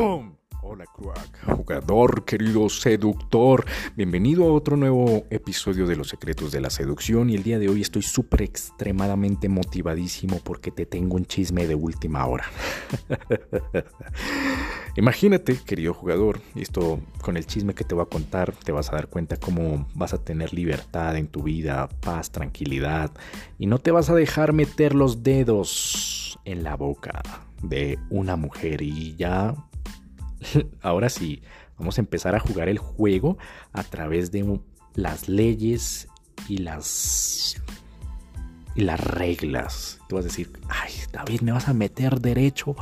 Hola 0.00 0.84
crack, 0.86 1.56
jugador, 1.56 2.24
querido 2.24 2.68
seductor. 2.68 3.64
Bienvenido 3.96 4.44
a 4.44 4.52
otro 4.52 4.76
nuevo 4.76 5.26
episodio 5.28 5.88
de 5.88 5.96
Los 5.96 6.10
Secretos 6.10 6.52
de 6.52 6.60
la 6.60 6.70
Seducción 6.70 7.30
y 7.30 7.34
el 7.34 7.42
día 7.42 7.58
de 7.58 7.68
hoy 7.68 7.80
estoy 7.80 8.02
súper 8.02 8.42
extremadamente 8.42 9.48
motivadísimo 9.48 10.38
porque 10.44 10.70
te 10.70 10.86
tengo 10.86 11.16
un 11.16 11.26
chisme 11.26 11.66
de 11.66 11.74
última 11.74 12.24
hora. 12.26 12.44
Imagínate, 14.96 15.56
querido 15.56 15.92
jugador, 15.94 16.40
esto 16.54 17.00
con 17.20 17.36
el 17.36 17.44
chisme 17.44 17.74
que 17.74 17.82
te 17.82 17.96
voy 17.96 18.04
a 18.04 18.08
contar 18.08 18.52
te 18.52 18.70
vas 18.70 18.92
a 18.92 18.92
dar 18.92 19.08
cuenta 19.08 19.36
cómo 19.36 19.88
vas 19.96 20.14
a 20.14 20.22
tener 20.22 20.54
libertad 20.54 21.16
en 21.16 21.26
tu 21.26 21.42
vida, 21.42 21.88
paz, 22.02 22.30
tranquilidad 22.30 23.10
y 23.58 23.66
no 23.66 23.80
te 23.80 23.90
vas 23.90 24.10
a 24.10 24.14
dejar 24.14 24.52
meter 24.52 24.94
los 24.94 25.24
dedos 25.24 26.38
en 26.44 26.62
la 26.62 26.76
boca 26.76 27.20
de 27.64 27.98
una 28.10 28.36
mujer 28.36 28.82
y 28.82 29.16
ya 29.16 29.56
ahora 30.82 31.08
sí, 31.08 31.42
vamos 31.78 31.98
a 31.98 32.00
empezar 32.00 32.34
a 32.34 32.40
jugar 32.40 32.68
el 32.68 32.78
juego 32.78 33.38
a 33.72 33.82
través 33.82 34.30
de 34.30 34.60
las 34.94 35.28
leyes 35.28 36.08
y 36.48 36.58
las 36.58 37.56
y 38.74 38.82
las 38.82 39.00
reglas. 39.00 39.98
Tú 40.08 40.16
vas 40.16 40.24
a 40.24 40.28
decir, 40.28 40.52
ay, 40.68 40.92
David, 41.12 41.40
me 41.40 41.52
vas 41.52 41.68
a 41.68 41.74
meter 41.74 42.20
derecho. 42.20 42.76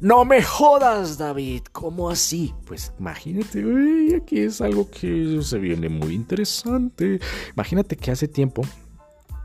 No 0.00 0.24
me 0.24 0.42
jodas, 0.42 1.18
David. 1.18 1.62
¿Cómo 1.72 2.10
así? 2.10 2.54
Pues 2.66 2.92
imagínate, 2.98 4.16
aquí 4.16 4.40
es 4.40 4.60
algo 4.60 4.90
que 4.90 5.40
se 5.42 5.58
viene 5.58 5.88
muy 5.88 6.14
interesante. 6.14 7.20
Imagínate 7.54 7.96
que 7.96 8.10
hace 8.10 8.26
tiempo 8.26 8.62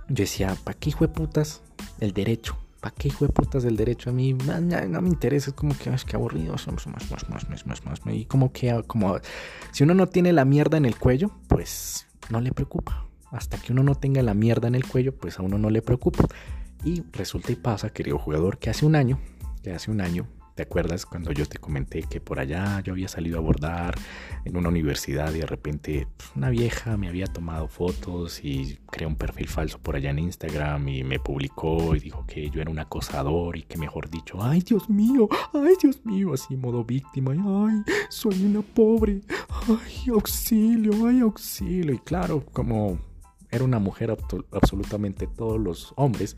yo 0.09 0.23
decía, 0.23 0.55
¿para 0.63 0.77
qué 0.77 0.89
hijo 0.89 1.07
de 1.07 1.13
putas 1.13 1.61
el 1.99 2.13
derecho? 2.13 2.57
¿Para 2.83 2.95
qué 2.95 3.07
hijo 3.07 3.25
de 3.25 3.31
putas 3.31 3.63
del 3.63 3.77
derecho? 3.77 4.09
A 4.09 4.13
mí 4.13 4.33
no, 4.33 5.01
me 5.01 5.07
interesa, 5.07 5.51
es 5.51 5.55
como 5.55 5.73
que, 5.77 5.89
es 5.89 6.03
que 6.03 6.17
aburrido, 6.17 6.53
y 8.11 8.25
como 8.25 8.51
que, 8.51 8.83
como, 8.85 9.19
si 9.71 9.85
uno 9.85 9.93
no 9.93 10.09
tiene 10.09 10.33
la 10.33 10.43
mierda 10.43 10.75
en 10.75 10.83
el 10.83 10.99
cuello, 10.99 11.31
pues 11.47 12.07
no 12.29 12.41
le 12.41 12.51
preocupa. 12.51 13.07
Hasta 13.31 13.57
que 13.57 13.71
uno 13.71 13.83
no 13.83 13.95
tenga 13.95 14.21
la 14.21 14.33
mierda 14.33 14.67
en 14.67 14.75
el 14.75 14.85
cuello, 14.85 15.15
pues 15.15 15.39
a 15.39 15.43
uno 15.43 15.57
no 15.57 15.69
le 15.69 15.81
preocupa. 15.81 16.27
Y 16.83 17.03
resulta 17.13 17.53
y 17.53 17.55
pasa, 17.55 17.89
querido 17.89 18.19
jugador, 18.19 18.57
que 18.57 18.69
hace 18.69 18.85
un 18.85 18.97
año, 18.97 19.17
que 19.63 19.71
hace 19.71 19.89
un 19.89 20.01
año, 20.01 20.27
¿Te 20.55 20.61
acuerdas 20.61 21.07
cuando 21.07 21.31
yo 21.31 21.47
te 21.47 21.57
comenté 21.57 22.03
que 22.03 22.21
por 22.21 22.39
allá 22.39 22.79
yo 22.81 22.93
había 22.93 23.07
salido 23.07 23.37
a 23.37 23.39
abordar 23.39 23.95
en 24.45 24.55
una 24.55 24.69
universidad 24.69 25.33
y 25.33 25.39
de 25.39 25.47
repente 25.47 26.07
pues, 26.15 26.29
una 26.35 26.51
vieja 26.51 26.95
me 26.95 27.07
había 27.07 27.25
tomado 27.25 27.67
fotos 27.67 28.43
y 28.43 28.77
creó 28.91 29.07
un 29.07 29.15
perfil 29.15 29.47
falso 29.47 29.79
por 29.79 29.95
allá 29.95 30.11
en 30.11 30.19
Instagram 30.19 30.87
y 30.89 31.03
me 31.03 31.19
publicó 31.19 31.95
y 31.95 32.01
dijo 32.01 32.25
que 32.27 32.51
yo 32.51 32.61
era 32.61 32.69
un 32.69 32.77
acosador 32.77 33.57
y 33.57 33.63
que 33.63 33.79
mejor 33.79 34.11
dicho, 34.11 34.43
ay 34.43 34.61
Dios 34.61 34.91
mío, 34.91 35.27
ay 35.53 35.73
Dios 35.81 36.05
mío, 36.05 36.33
así 36.35 36.55
modo 36.55 36.83
víctima, 36.83 37.31
ay, 37.31 37.81
soy 38.09 38.45
una 38.45 38.61
pobre, 38.61 39.21
ay, 39.67 40.11
auxilio, 40.11 41.07
ay, 41.07 41.21
auxilio. 41.21 41.95
Y 41.95 41.99
claro, 41.99 42.45
como 42.53 42.99
era 43.49 43.63
una 43.63 43.79
mujer 43.79 44.15
absolutamente 44.51 45.25
todos 45.25 45.59
los 45.59 45.93
hombres, 45.95 46.37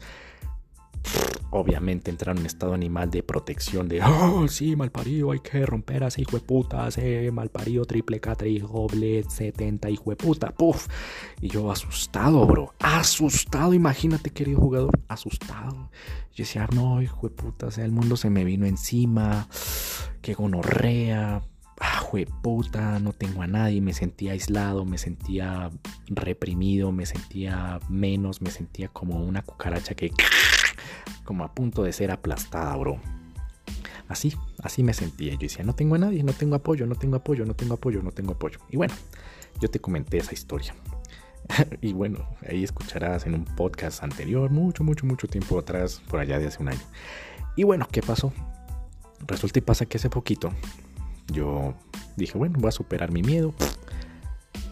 obviamente 1.51 2.11
entrar 2.11 2.35
en 2.35 2.41
un 2.41 2.45
estado 2.45 2.73
animal 2.73 3.09
de 3.09 3.23
protección 3.23 3.87
de, 3.87 4.01
oh, 4.03 4.47
sí, 4.47 4.75
malparido, 4.75 5.31
hay 5.31 5.39
que 5.39 5.65
romper 5.65 6.03
a 6.03 6.07
ese 6.07 6.21
hijo 6.21 6.37
de 6.37 6.43
puta, 6.43 6.87
ese 6.87 7.31
malparido 7.31 7.85
triple 7.85 8.19
K, 8.19 8.35
doble 8.35 9.23
70, 9.23 9.89
hijo 9.89 10.09
de 10.09 10.15
puta, 10.15 10.51
puf. 10.51 10.87
Y 11.41 11.49
yo 11.49 11.71
asustado, 11.71 12.45
bro, 12.45 12.73
asustado, 12.79 13.73
imagínate, 13.73 14.29
querido 14.29 14.59
jugador, 14.59 14.99
asustado. 15.07 15.89
Yo 16.33 16.43
decía, 16.43 16.67
no, 16.73 17.01
hijo 17.01 17.29
de 17.29 17.35
puta, 17.35 17.67
o 17.67 17.71
sea, 17.71 17.85
el 17.85 17.91
mundo 17.91 18.17
se 18.17 18.29
me 18.29 18.43
vino 18.43 18.65
encima, 18.65 19.47
qué 20.21 20.33
gonorrea, 20.33 21.41
ah, 21.79 22.01
puta, 22.41 22.99
no 22.99 23.11
tengo 23.13 23.41
a 23.41 23.47
nadie, 23.47 23.81
me 23.81 23.93
sentía 23.93 24.31
aislado, 24.31 24.85
me 24.85 24.97
sentía 24.97 25.69
reprimido, 26.07 26.91
me 26.91 27.05
sentía 27.05 27.79
menos, 27.89 28.41
me 28.41 28.51
sentía 28.51 28.87
como 28.87 29.23
una 29.23 29.41
cucaracha 29.41 29.95
que 29.95 30.11
como 31.23 31.43
a 31.43 31.53
punto 31.53 31.83
de 31.83 31.93
ser 31.93 32.11
aplastada, 32.11 32.75
bro. 32.75 32.99
Así, 34.07 34.35
así 34.61 34.83
me 34.83 34.93
sentía. 34.93 35.33
Yo 35.33 35.39
decía, 35.39 35.65
no 35.65 35.73
tengo 35.73 35.95
a 35.95 35.97
nadie, 35.97 36.23
no 36.23 36.33
tengo 36.33 36.55
apoyo, 36.55 36.85
no 36.85 36.95
tengo 36.95 37.15
apoyo, 37.15 37.45
no 37.45 37.55
tengo 37.55 37.73
apoyo, 37.75 38.01
no 38.01 38.11
tengo 38.11 38.33
apoyo. 38.33 38.59
Y 38.69 38.77
bueno, 38.77 38.93
yo 39.59 39.69
te 39.69 39.79
comenté 39.79 40.17
esa 40.17 40.33
historia. 40.33 40.75
y 41.81 41.93
bueno, 41.93 42.27
ahí 42.47 42.63
escucharás 42.63 43.25
en 43.25 43.33
un 43.33 43.45
podcast 43.45 44.03
anterior, 44.03 44.51
mucho, 44.51 44.83
mucho, 44.83 45.05
mucho 45.05 45.27
tiempo 45.27 45.59
atrás, 45.59 46.01
por 46.07 46.19
allá 46.19 46.39
de 46.39 46.47
hace 46.47 46.61
un 46.61 46.69
año. 46.69 46.85
Y 47.55 47.63
bueno, 47.63 47.87
¿qué 47.91 48.01
pasó? 48.01 48.33
Resulta 49.27 49.59
y 49.59 49.61
pasa 49.61 49.85
que 49.85 49.97
hace 49.97 50.09
poquito 50.09 50.51
yo 51.31 51.73
dije, 52.15 52.37
bueno, 52.37 52.59
voy 52.59 52.69
a 52.69 52.71
superar 52.71 53.11
mi 53.11 53.21
miedo 53.21 53.53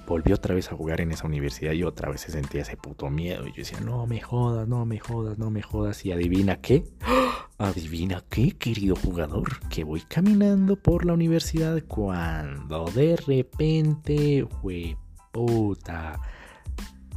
volví 0.08 0.34
otra 0.34 0.56
vez 0.56 0.72
a 0.72 0.75
jugar 0.75 1.02
en 1.02 1.12
esa 1.12 1.28
universidad 1.28 1.74
y 1.74 1.84
otra 1.84 2.09
vez 2.09 2.22
se 2.22 2.31
sentía 2.31 2.62
ese 2.62 2.78
puto 2.78 3.09
miedo. 3.09 3.47
Y 3.47 3.52
yo 3.52 3.58
decía, 3.58 3.80
no 3.81 4.06
me 4.06 4.22
jodas, 4.22 4.68
no 4.68 4.86
me 4.86 5.00
jodas, 5.00 5.38
no 5.38 5.50
me 5.50 5.62
jodas. 5.62 6.06
Y 6.06 6.12
adivina 6.12 6.58
qué, 6.62 6.84
adivina 7.58 8.24
qué, 8.30 8.52
querido 8.52 8.96
jugador, 8.96 9.59
que 9.69 9.84
voy 9.84 10.02
caminando 10.02 10.75
por 10.75 11.06
la 11.06 11.14
universidad 11.14 11.81
cuando 11.88 12.86
de 12.86 13.16
repente, 13.16 14.47
fue 14.62 14.97
puta, 15.31 16.20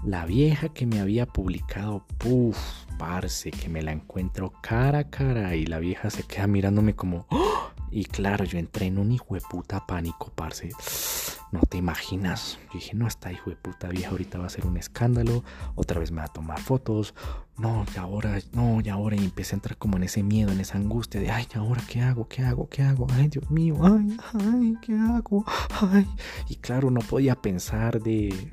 la 0.05 0.25
vieja 0.25 0.69
que 0.69 0.87
me 0.87 1.01
había 1.01 1.27
publicado, 1.27 2.07
puff, 2.19 2.59
parce, 2.99 3.51
que 3.51 3.69
me 3.69 3.83
la 3.83 3.93
encuentro 3.93 4.53
cara 4.63 5.01
a 5.01 5.11
cara 5.11 5.55
y 5.57 5.67
la 5.67 5.79
vieja 5.79 6.11
se 6.11 6.23
queda 6.23 6.47
mirándome 6.47 6.95
como... 6.95 7.27
¡Oh! 7.31 7.71
Y 7.91 8.05
claro, 8.05 8.45
yo 8.45 8.59
entré 8.59 8.87
en 8.87 8.99
un 8.99 9.13
hijo 9.13 9.35
de 9.35 9.41
puta 9.41 9.87
pánico, 9.87 10.33
parce. 10.35 10.71
No 11.53 11.61
te 11.61 11.79
imaginas. 11.79 12.59
Yo 12.67 12.81
dije, 12.81 12.95
no, 12.95 13.07
esta 13.07 13.31
hijo 13.31 13.51
de 13.51 13.57
puta 13.57 13.89
vieja 13.89 14.11
ahorita 14.11 14.37
va 14.39 14.47
a 14.47 14.51
ser 14.51 14.67
un 14.67 14.77
escándalo. 14.77 15.45
Otra 15.77 16.01
vez 16.01 16.11
me 16.11 16.19
va 16.19 16.25
a 16.25 16.33
tomar 16.33 16.59
fotos. 16.61 17.15
No, 17.57 17.87
y 17.95 17.99
ahora, 17.99 18.41
no, 18.53 18.81
y 18.83 18.89
ahora. 18.89 19.17
Y 19.17 19.25
empecé 19.25 19.55
a 19.55 19.59
entrar 19.59 19.79
como 19.79 19.97
en 19.97 20.03
ese 20.03 20.25
miedo, 20.25 20.51
en 20.51 20.59
esa 20.61 20.77
angustia 20.77 21.21
de, 21.21 21.31
ay, 21.31 21.47
¿y 21.55 21.57
ahora 21.57 21.81
qué 21.89 22.03
hago? 22.03 22.29
¿Qué 22.29 22.43
hago? 22.43 22.69
¿Qué 22.69 22.83
hago? 22.83 23.07
Ay, 23.13 23.29
Dios 23.29 23.49
mío, 23.49 23.77
ay, 23.81 24.17
ay, 24.35 24.75
¿qué 24.83 24.99
hago? 24.99 25.45
Ay. 25.81 26.07
Y 26.49 26.57
claro, 26.57 26.91
no 26.91 27.01
podía 27.01 27.37
pensar 27.37 28.03
de, 28.03 28.53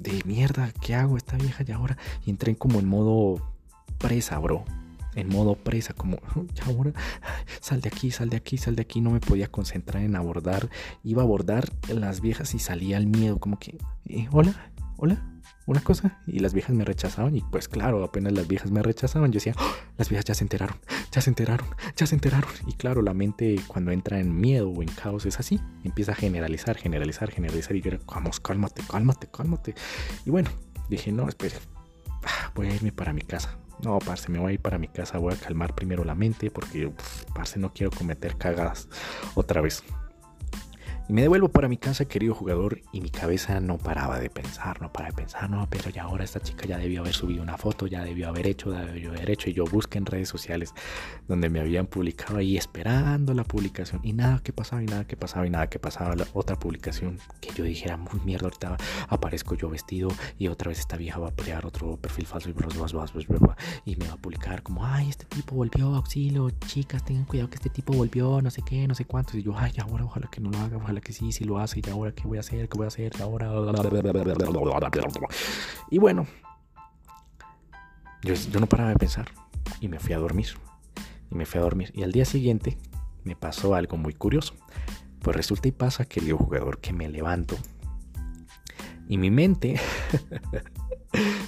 de 0.00 0.22
mierda, 0.26 0.72
¿qué 0.82 0.96
hago 0.96 1.16
esta 1.16 1.36
vieja 1.36 1.64
y 1.66 1.70
ahora? 1.70 1.96
Y 2.26 2.30
entré 2.30 2.56
como 2.56 2.80
en 2.80 2.88
modo 2.88 3.40
presa, 3.98 4.38
bro 4.40 4.64
en 5.14 5.28
modo 5.28 5.54
presa, 5.56 5.94
como, 5.94 6.18
ahora, 6.66 6.92
sal 7.60 7.80
de 7.80 7.88
aquí, 7.88 8.10
sal 8.10 8.30
de 8.30 8.36
aquí, 8.36 8.58
sal 8.58 8.76
de 8.76 8.82
aquí, 8.82 9.00
no 9.00 9.10
me 9.10 9.20
podía 9.20 9.48
concentrar 9.48 10.02
en 10.02 10.16
abordar, 10.16 10.68
iba 11.02 11.22
a 11.22 11.24
abordar 11.24 11.68
las 11.88 12.20
viejas 12.20 12.54
y 12.54 12.58
salía 12.58 12.96
el 12.96 13.06
miedo, 13.06 13.38
como 13.38 13.58
que, 13.58 13.78
eh, 14.06 14.28
hola, 14.30 14.54
hola, 14.96 15.24
una 15.66 15.80
cosa, 15.80 16.20
y 16.26 16.40
las 16.40 16.52
viejas 16.52 16.76
me 16.76 16.84
rechazaban, 16.84 17.34
y 17.36 17.40
pues 17.40 17.68
claro, 17.68 18.04
apenas 18.04 18.32
las 18.32 18.46
viejas 18.46 18.70
me 18.70 18.82
rechazaban, 18.82 19.32
yo 19.32 19.36
decía, 19.36 19.54
¡Oh! 19.58 19.74
las 19.96 20.10
viejas 20.10 20.26
ya 20.26 20.34
se 20.34 20.44
enteraron, 20.44 20.76
ya 21.10 21.22
se 21.22 21.30
enteraron, 21.30 21.66
ya 21.96 22.06
se 22.06 22.14
enteraron, 22.14 22.50
y 22.66 22.74
claro, 22.74 23.00
la 23.00 23.14
mente 23.14 23.56
cuando 23.66 23.90
entra 23.90 24.20
en 24.20 24.38
miedo 24.38 24.68
o 24.68 24.82
en 24.82 24.88
caos 24.88 25.24
es 25.24 25.40
así, 25.40 25.60
empieza 25.82 26.12
a 26.12 26.14
generalizar, 26.14 26.76
generalizar, 26.76 27.30
generalizar, 27.30 27.74
y 27.76 27.80
yo 27.80 27.92
era, 27.92 28.00
vamos, 28.06 28.40
cálmate, 28.40 28.82
cálmate, 28.86 29.28
cálmate, 29.30 29.74
y 30.26 30.30
bueno, 30.30 30.50
dije, 30.90 31.12
no, 31.12 31.28
espere, 31.28 31.56
ah, 32.24 32.52
voy 32.54 32.68
a 32.68 32.74
irme 32.74 32.92
para 32.92 33.14
mi 33.14 33.22
casa, 33.22 33.56
no, 33.82 33.98
parce, 33.98 34.30
me 34.30 34.38
voy 34.38 34.50
a 34.50 34.54
ir 34.54 34.60
para 34.60 34.78
mi 34.78 34.88
casa, 34.88 35.18
voy 35.18 35.34
a 35.34 35.36
calmar 35.36 35.74
primero 35.74 36.04
la 36.04 36.14
mente 36.14 36.50
porque, 36.50 36.90
parce, 37.34 37.58
no 37.58 37.72
quiero 37.72 37.90
cometer 37.90 38.36
cagadas 38.36 38.88
otra 39.34 39.60
vez. 39.60 39.82
Y 41.06 41.12
me 41.12 41.20
devuelvo 41.20 41.50
para 41.50 41.68
mi 41.68 41.76
casa, 41.76 42.06
querido 42.06 42.34
jugador, 42.34 42.80
y 42.90 43.02
mi 43.02 43.10
cabeza 43.10 43.60
no 43.60 43.76
paraba 43.76 44.18
de 44.18 44.30
pensar, 44.30 44.80
no 44.80 44.90
paraba 44.90 45.10
de 45.10 45.16
pensar, 45.16 45.50
no, 45.50 45.66
pero 45.68 45.90
ya 45.90 46.04
ahora 46.04 46.24
esta 46.24 46.40
chica 46.40 46.64
ya 46.66 46.78
debió 46.78 47.02
haber 47.02 47.12
subido 47.12 47.42
una 47.42 47.58
foto, 47.58 47.86
ya 47.86 48.02
debió 48.02 48.26
haber 48.26 48.46
hecho, 48.46 48.72
ya 48.72 48.86
debió 48.86 49.10
haber 49.10 49.28
hecho, 49.28 49.50
y 49.50 49.52
yo 49.52 49.64
busqué 49.66 49.98
en 49.98 50.06
redes 50.06 50.30
sociales 50.30 50.72
donde 51.28 51.50
me 51.50 51.60
habían 51.60 51.86
publicado 51.88 52.38
ahí 52.38 52.56
esperando 52.56 53.34
la 53.34 53.44
publicación, 53.44 54.00
y 54.02 54.14
nada 54.14 54.40
que 54.42 54.54
pasaba, 54.54 54.82
y 54.82 54.86
nada 54.86 55.06
que 55.06 55.14
pasaba, 55.14 55.46
y 55.46 55.50
nada 55.50 55.68
que 55.68 55.78
pasaba, 55.78 56.16
la 56.16 56.26
otra 56.32 56.58
publicación 56.58 57.18
que 57.42 57.52
yo 57.52 57.64
dijera, 57.64 57.98
muy 57.98 58.20
mierda, 58.24 58.46
ahorita 58.46 58.78
aparezco 59.10 59.56
yo 59.56 59.68
vestido, 59.68 60.08
y 60.38 60.48
otra 60.48 60.70
vez 60.70 60.78
esta 60.78 60.96
vieja 60.96 61.18
va 61.18 61.28
a 61.28 61.34
crear 61.34 61.66
otro 61.66 61.98
perfil 61.98 62.24
falso, 62.24 62.48
y, 62.48 62.52
y 62.52 63.96
me 63.96 64.06
va 64.08 64.14
a 64.14 64.16
publicar 64.16 64.62
como, 64.62 64.86
ay, 64.86 65.10
este 65.10 65.26
tipo 65.26 65.54
volvió, 65.54 65.94
auxilio, 65.94 66.48
chicas, 66.66 67.04
tengan 67.04 67.26
cuidado 67.26 67.50
que 67.50 67.56
este 67.56 67.68
tipo 67.68 67.92
volvió, 67.92 68.40
no 68.40 68.50
sé 68.50 68.62
qué, 68.62 68.88
no 68.88 68.94
sé 68.94 69.04
cuántos, 69.04 69.34
y 69.34 69.42
yo, 69.42 69.52
ay, 69.54 69.72
ahora 69.82 70.06
ojalá 70.06 70.28
que 70.30 70.40
no 70.40 70.48
lo 70.50 70.56
haga, 70.56 70.78
ojalá 70.78 70.93
que 71.00 71.12
sí, 71.12 71.32
sí 71.32 71.44
lo 71.44 71.58
hace 71.58 71.80
y 71.84 71.90
ahora 71.90 72.12
qué 72.12 72.26
voy 72.26 72.38
a 72.38 72.40
hacer, 72.40 72.68
qué 72.68 72.76
voy 72.76 72.84
a 72.84 72.88
hacer, 72.88 73.12
ahora... 73.20 73.50
Y 75.90 75.98
bueno, 75.98 76.26
yo, 78.22 78.34
yo 78.34 78.60
no 78.60 78.66
paraba 78.66 78.90
de 78.90 78.96
pensar 78.96 79.30
y 79.80 79.88
me 79.88 79.98
fui 79.98 80.12
a 80.14 80.18
dormir. 80.18 80.48
Y 81.30 81.34
me 81.34 81.46
fui 81.46 81.60
a 81.60 81.62
dormir. 81.62 81.90
Y 81.94 82.02
al 82.02 82.12
día 82.12 82.24
siguiente 82.24 82.78
me 83.24 83.36
pasó 83.36 83.74
algo 83.74 83.96
muy 83.96 84.14
curioso. 84.14 84.54
Pues 85.20 85.36
resulta 85.36 85.68
y 85.68 85.72
pasa, 85.72 86.04
querido 86.04 86.36
jugador, 86.36 86.80
que 86.80 86.92
me 86.92 87.08
levanto. 87.08 87.56
Y 89.08 89.18
mi 89.18 89.30
mente, 89.30 89.80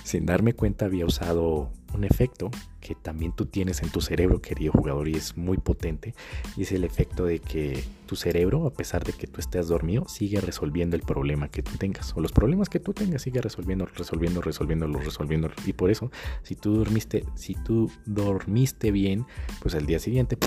sin 0.05 0.27
darme 0.27 0.55
cuenta, 0.55 0.87
había 0.87 1.07
usado 1.07 1.73
un 1.95 2.05
efecto 2.05 2.51
que 2.87 2.95
también 2.95 3.33
tú 3.33 3.47
tienes 3.47 3.83
en 3.83 3.91
tu 3.91 4.01
cerebro, 4.01 4.41
querido 4.41 4.71
jugador, 4.71 5.09
y 5.09 5.17
es 5.17 5.37
muy 5.37 5.59
potente. 5.59 6.15
Y 6.57 6.63
es 6.63 6.71
el 6.71 6.85
efecto 6.85 7.25
de 7.25 7.41
que 7.41 7.83
tu 8.07 8.15
cerebro, 8.15 8.65
a 8.65 8.71
pesar 8.71 9.03
de 9.03 9.13
que 9.13 9.27
tú 9.27 9.41
estés 9.41 9.67
dormido, 9.67 10.07
sigue 10.07 10.41
resolviendo 10.41 10.95
el 10.95 11.03
problema 11.03 11.49
que 11.49 11.65
tú 11.65 11.77
tengas. 11.79 12.17
O 12.17 12.21
los 12.21 12.31
problemas 12.31 12.69
que 12.69 12.79
tú 12.79 12.93
tengas, 12.93 13.23
sigue 13.23 13.41
resolviendo, 13.41 13.87
resolviendo, 13.87 14.41
resolviéndolo, 14.41 15.01
resolviendo. 15.01 15.51
Y 15.67 15.73
por 15.73 15.91
eso, 15.91 16.13
si 16.45 16.55
tú 16.55 16.77
dormiste, 16.77 17.25
si 17.35 17.55
tú 17.55 17.91
dormiste 18.05 18.93
bien, 18.93 19.27
pues 19.61 19.75
al 19.75 19.87
día 19.87 19.99
siguiente, 19.99 20.39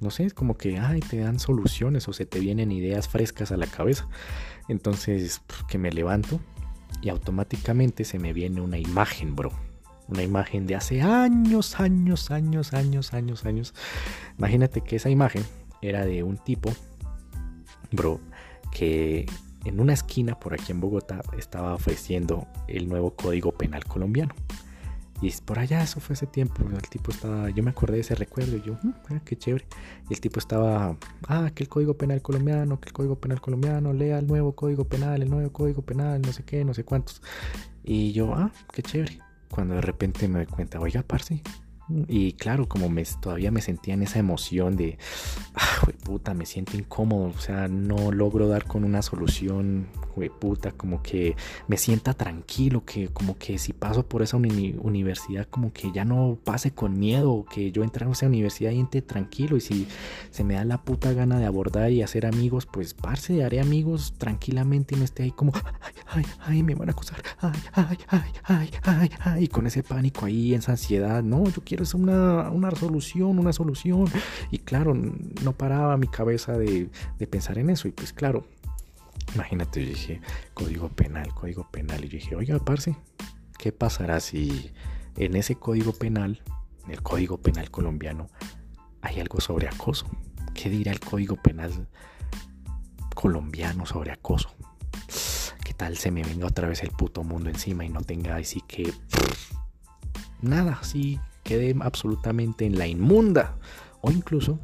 no 0.00 0.10
sé, 0.10 0.24
es 0.24 0.34
como 0.34 0.56
que, 0.56 0.78
ay, 0.80 0.98
te 0.98 1.18
dan 1.18 1.38
soluciones 1.38 2.08
o 2.08 2.12
se 2.12 2.26
te 2.26 2.40
vienen 2.40 2.72
ideas 2.72 3.08
frescas 3.08 3.52
a 3.52 3.56
la 3.56 3.68
cabeza. 3.68 4.08
Entonces, 4.68 5.42
que 5.68 5.78
me 5.78 5.92
levanto 5.92 6.40
y 7.02 7.08
automáticamente 7.10 8.02
se 8.02 8.18
me 8.18 8.32
viene 8.32 8.60
una 8.60 8.78
imagen, 8.78 9.36
bro 9.36 9.67
una 10.08 10.22
imagen 10.22 10.66
de 10.66 10.74
hace 10.74 11.02
años, 11.02 11.78
años, 11.78 12.30
años, 12.30 12.72
años, 12.72 13.14
años, 13.14 13.44
años. 13.44 13.74
Imagínate 14.38 14.80
que 14.80 14.96
esa 14.96 15.10
imagen 15.10 15.44
era 15.82 16.04
de 16.04 16.22
un 16.22 16.38
tipo, 16.38 16.72
bro, 17.92 18.20
que 18.72 19.26
en 19.64 19.80
una 19.80 19.92
esquina 19.92 20.38
por 20.38 20.54
aquí 20.54 20.72
en 20.72 20.80
Bogotá 20.80 21.20
estaba 21.36 21.74
ofreciendo 21.74 22.46
el 22.66 22.88
nuevo 22.88 23.14
Código 23.14 23.52
Penal 23.52 23.84
colombiano. 23.84 24.34
Y 25.20 25.32
por 25.44 25.58
allá, 25.58 25.82
eso 25.82 25.98
fue 25.98 26.14
hace 26.14 26.28
tiempo. 26.28 26.62
El 26.62 26.88
tipo 26.88 27.10
estaba, 27.10 27.50
yo 27.50 27.64
me 27.64 27.70
acordé 27.70 27.94
de 27.94 28.00
ese 28.02 28.14
recuerdo 28.14 28.56
y 28.56 28.62
yo, 28.62 28.74
mm, 28.80 29.16
qué 29.24 29.36
chévere. 29.36 29.66
Y 30.08 30.14
el 30.14 30.20
tipo 30.20 30.38
estaba, 30.38 30.96
ah, 31.26 31.50
que 31.52 31.64
el 31.64 31.68
Código 31.68 31.94
Penal 31.94 32.22
colombiano, 32.22 32.78
que 32.80 32.86
el 32.86 32.92
Código 32.92 33.16
Penal 33.16 33.40
colombiano, 33.40 33.92
lea 33.92 34.20
el 34.20 34.28
nuevo 34.28 34.54
Código 34.54 34.84
Penal, 34.84 35.22
el 35.22 35.28
nuevo 35.28 35.52
Código 35.52 35.82
Penal, 35.82 36.22
no 36.22 36.32
sé 36.32 36.44
qué, 36.44 36.64
no 36.64 36.72
sé 36.72 36.84
cuántos. 36.84 37.20
Y 37.82 38.12
yo, 38.12 38.32
ah, 38.32 38.52
qué 38.72 38.80
chévere 38.82 39.27
cuando 39.50 39.74
de 39.74 39.80
repente 39.80 40.28
me 40.28 40.38
doy 40.38 40.46
cuenta, 40.46 40.80
oiga, 40.80 41.02
parce. 41.02 41.42
Y 42.08 42.32
claro, 42.34 42.68
como 42.68 42.88
me, 42.88 43.04
todavía 43.20 43.50
me 43.50 43.62
sentía 43.62 43.94
en 43.94 44.02
esa 44.02 44.18
emoción 44.18 44.76
de, 44.76 44.98
ah, 45.54 45.88
puta, 46.04 46.34
me 46.34 46.46
siento 46.46 46.76
incómodo, 46.76 47.28
o 47.28 47.40
sea, 47.40 47.68
no 47.68 48.12
logro 48.12 48.48
dar 48.48 48.64
con 48.64 48.84
una 48.84 49.02
solución 49.02 49.88
puta, 50.28 50.72
como 50.72 51.00
que 51.00 51.36
me 51.68 51.76
sienta 51.76 52.14
tranquilo, 52.14 52.84
que 52.84 53.08
como 53.08 53.38
que 53.38 53.58
si 53.58 53.72
paso 53.72 54.08
por 54.08 54.22
esa 54.22 54.36
universidad, 54.36 55.46
como 55.48 55.72
que 55.72 55.92
ya 55.92 56.04
no 56.04 56.38
pase 56.42 56.72
con 56.72 56.98
miedo, 56.98 57.44
que 57.48 57.70
yo 57.70 57.84
entre 57.84 58.04
a 58.04 58.10
esa 58.10 58.26
universidad 58.26 58.72
y 58.72 58.80
entre 58.80 59.02
tranquilo, 59.02 59.56
y 59.56 59.60
si 59.60 59.86
se 60.30 60.42
me 60.42 60.54
da 60.54 60.64
la 60.64 60.82
puta 60.82 61.12
gana 61.12 61.38
de 61.38 61.46
abordar 61.46 61.92
y 61.92 62.02
hacer 62.02 62.26
amigos, 62.26 62.66
pues 62.66 62.94
parce, 62.94 63.44
haré 63.44 63.60
amigos 63.60 64.14
tranquilamente 64.18 64.96
y 64.96 64.98
no 64.98 65.04
esté 65.04 65.22
ahí 65.22 65.30
como, 65.30 65.52
ay, 65.54 65.94
ay, 66.08 66.24
ay, 66.40 66.62
me 66.64 66.74
van 66.74 66.88
a 66.88 66.92
acusar, 66.92 67.22
ay, 67.40 67.60
ay, 67.74 67.98
ay, 68.08 68.32
ay, 68.44 68.70
ay, 68.82 69.10
ay, 69.20 69.48
con 69.48 69.66
ese 69.66 69.82
pánico 69.84 70.26
ahí, 70.26 70.54
esa 70.54 70.72
ansiedad, 70.72 71.22
no, 71.22 71.44
yo 71.44 71.62
quiero 71.64 71.77
una, 71.94 72.50
una 72.50 72.70
solución, 72.72 73.38
una 73.38 73.52
solución, 73.52 74.06
y 74.50 74.58
claro, 74.58 74.94
no 74.94 75.52
paraba 75.52 75.96
mi 75.96 76.08
cabeza 76.08 76.56
de, 76.56 76.90
de 77.18 77.26
pensar 77.26 77.58
en 77.58 77.70
eso, 77.70 77.88
y 77.88 77.92
pues 77.92 78.12
claro, 78.12 78.44
Imagínate, 79.34 79.84
yo 79.84 79.90
dije, 79.90 80.20
código 80.54 80.88
penal, 80.88 81.32
código 81.34 81.68
penal. 81.70 82.04
Y 82.04 82.08
yo 82.08 82.18
dije, 82.18 82.36
oiga, 82.36 82.58
parce, 82.58 82.96
¿qué 83.58 83.72
pasará 83.72 84.20
si 84.20 84.72
en 85.16 85.36
ese 85.36 85.56
código 85.56 85.92
penal, 85.92 86.42
en 86.84 86.92
el 86.92 87.02
código 87.02 87.38
penal 87.38 87.70
colombiano, 87.70 88.28
hay 89.02 89.20
algo 89.20 89.40
sobre 89.40 89.68
acoso? 89.68 90.06
¿Qué 90.54 90.70
dirá 90.70 90.92
el 90.92 91.00
código 91.00 91.36
penal 91.36 91.88
colombiano 93.14 93.84
sobre 93.86 94.12
acoso? 94.12 94.50
¿Qué 95.64 95.74
tal 95.74 95.98
se 95.98 96.10
me 96.10 96.22
venga 96.22 96.46
otra 96.46 96.66
vez 96.66 96.82
el 96.82 96.90
puto 96.90 97.22
mundo 97.22 97.50
encima 97.50 97.84
y 97.84 97.90
no 97.90 98.00
tenga 98.00 98.36
así 98.36 98.62
que... 98.66 98.92
Nada, 100.40 100.78
así 100.80 101.20
quede 101.48 101.74
absolutamente 101.80 102.66
en 102.66 102.78
la 102.78 102.86
inmunda. 102.86 103.56
O 104.02 104.10
incluso 104.10 104.58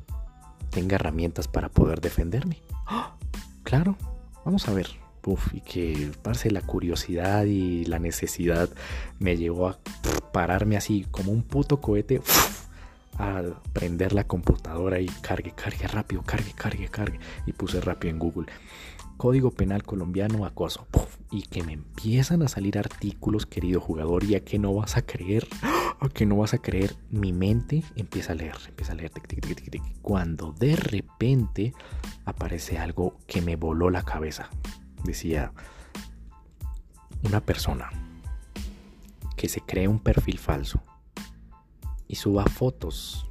tenga 0.70 0.96
herramientas 0.96 1.48
para 1.48 1.70
poder 1.70 2.02
defenderme. 2.02 2.58
¡Ah! 2.86 3.16
Claro, 3.62 3.96
Vamos 4.44 4.68
a 4.68 4.74
ver. 4.74 4.88
Uf, 5.24 5.54
y 5.54 5.62
que 5.62 6.12
parece 6.22 6.50
la 6.50 6.60
curiosidad 6.60 7.44
y 7.44 7.86
la 7.86 7.98
necesidad 7.98 8.68
me 9.18 9.38
llevó 9.38 9.68
a 9.68 9.78
pararme 10.32 10.76
así 10.76 11.06
como 11.10 11.32
un 11.32 11.42
puto 11.42 11.80
cohete 11.80 12.20
a 13.18 13.42
prender 13.72 14.12
la 14.12 14.24
computadora 14.24 15.00
y 15.00 15.06
cargue, 15.06 15.52
cargue 15.52 15.86
rápido, 15.86 16.22
cargue, 16.22 16.52
cargue, 16.52 16.88
cargue. 16.88 17.18
Y 17.46 17.52
puse 17.52 17.80
rápido 17.80 18.12
en 18.12 18.18
Google. 18.18 18.52
Código 19.16 19.50
Penal 19.50 19.82
Colombiano 19.82 20.44
Acoso. 20.44 20.86
y 21.30 21.42
que 21.42 21.62
me 21.62 21.72
empiezan 21.72 22.42
a 22.42 22.48
salir 22.48 22.78
artículos, 22.78 23.46
querido 23.46 23.80
jugador, 23.80 24.24
y 24.24 24.36
a 24.36 24.44
que 24.44 24.58
no 24.58 24.72
vas 24.74 24.96
a 24.96 25.02
creer, 25.02 25.46
a 25.98 26.08
que 26.08 26.26
no 26.26 26.36
vas 26.36 26.54
a 26.54 26.58
creer, 26.58 26.94
mi 27.10 27.32
mente 27.32 27.82
empieza 27.96 28.32
a 28.32 28.36
leer, 28.36 28.56
empieza 28.68 28.92
a 28.92 28.94
leer. 28.94 29.10
Cuando 30.02 30.52
de 30.52 30.76
repente 30.76 31.74
aparece 32.24 32.78
algo 32.78 33.16
que 33.26 33.42
me 33.42 33.56
voló 33.56 33.90
la 33.90 34.02
cabeza. 34.02 34.48
Decía, 35.02 35.52
una 37.24 37.40
persona 37.40 37.90
que 39.36 39.48
se 39.48 39.60
cree 39.60 39.88
un 39.88 39.98
perfil 39.98 40.38
falso 40.38 40.82
y 42.06 42.16
suba 42.16 42.44
fotos 42.44 43.30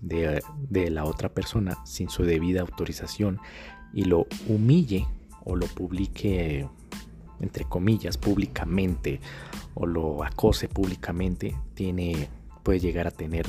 de, 0.00 0.42
de, 0.58 0.90
la 0.90 1.04
otra 1.04 1.32
persona 1.32 1.78
sin 1.84 2.08
su 2.08 2.24
debida 2.24 2.60
autorización 2.60 3.40
y 3.96 4.04
lo 4.04 4.26
humille 4.46 5.06
o 5.44 5.56
lo 5.56 5.66
publique 5.66 6.68
entre 7.40 7.64
comillas 7.64 8.18
públicamente 8.18 9.20
o 9.74 9.86
lo 9.86 10.22
acose 10.22 10.68
públicamente 10.68 11.56
tiene 11.74 12.28
puede 12.62 12.78
llegar 12.78 13.06
a 13.06 13.10
tener 13.10 13.46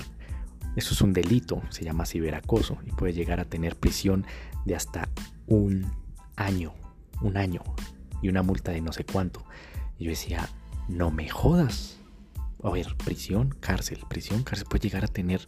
eso 0.77 0.93
es 0.93 1.01
un 1.01 1.11
delito, 1.11 1.63
se 1.69 1.83
llama 1.83 2.05
ciberacoso 2.05 2.77
y 2.85 2.91
puede 2.91 3.11
llegar 3.11 3.39
a 3.39 3.45
tener 3.45 3.75
prisión 3.75 4.25
de 4.63 4.75
hasta 4.75 5.09
un 5.47 5.91
año, 6.35 6.73
un 7.21 7.35
año 7.35 7.63
y 8.21 8.29
una 8.29 8.43
multa 8.43 8.71
de 8.71 8.81
no 8.81 8.93
sé 8.93 9.03
cuánto. 9.03 9.43
Y 9.97 10.03
yo 10.03 10.11
decía, 10.11 10.47
no 10.87 11.09
me 11.09 11.29
jodas. 11.29 11.97
A 12.63 12.69
ver, 12.69 12.95
prisión, 13.03 13.55
cárcel, 13.59 13.99
prisión, 14.07 14.43
cárcel, 14.43 14.67
puede 14.69 14.83
llegar 14.83 15.03
a 15.03 15.07
tener 15.07 15.41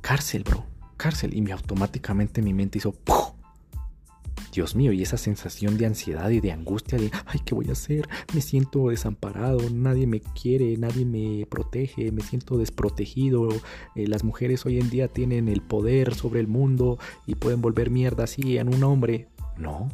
cárcel, 0.00 0.44
bro, 0.44 0.64
cárcel. 0.96 1.36
Y 1.36 1.42
me 1.42 1.52
automáticamente 1.52 2.40
mi 2.40 2.54
mente 2.54 2.78
hizo, 2.78 2.94
Dios 4.52 4.76
mío, 4.76 4.92
y 4.92 5.02
esa 5.02 5.16
sensación 5.16 5.78
de 5.78 5.86
ansiedad 5.86 6.28
y 6.28 6.40
de 6.40 6.52
angustia 6.52 6.98
de, 6.98 7.10
ay, 7.24 7.40
¿qué 7.42 7.54
voy 7.54 7.70
a 7.70 7.72
hacer? 7.72 8.06
Me 8.34 8.42
siento 8.42 8.90
desamparado, 8.90 9.58
nadie 9.70 10.06
me 10.06 10.20
quiere, 10.20 10.76
nadie 10.76 11.06
me 11.06 11.46
protege, 11.46 12.12
me 12.12 12.20
siento 12.20 12.58
desprotegido. 12.58 13.48
Eh, 13.96 14.06
las 14.06 14.24
mujeres 14.24 14.66
hoy 14.66 14.78
en 14.78 14.90
día 14.90 15.08
tienen 15.08 15.48
el 15.48 15.62
poder 15.62 16.14
sobre 16.14 16.40
el 16.40 16.48
mundo 16.48 16.98
y 17.26 17.34
pueden 17.36 17.62
volver 17.62 17.88
mierda 17.88 18.24
así 18.24 18.58
en 18.58 18.68
un 18.68 18.84
hombre. 18.84 19.28
No, 19.56 19.88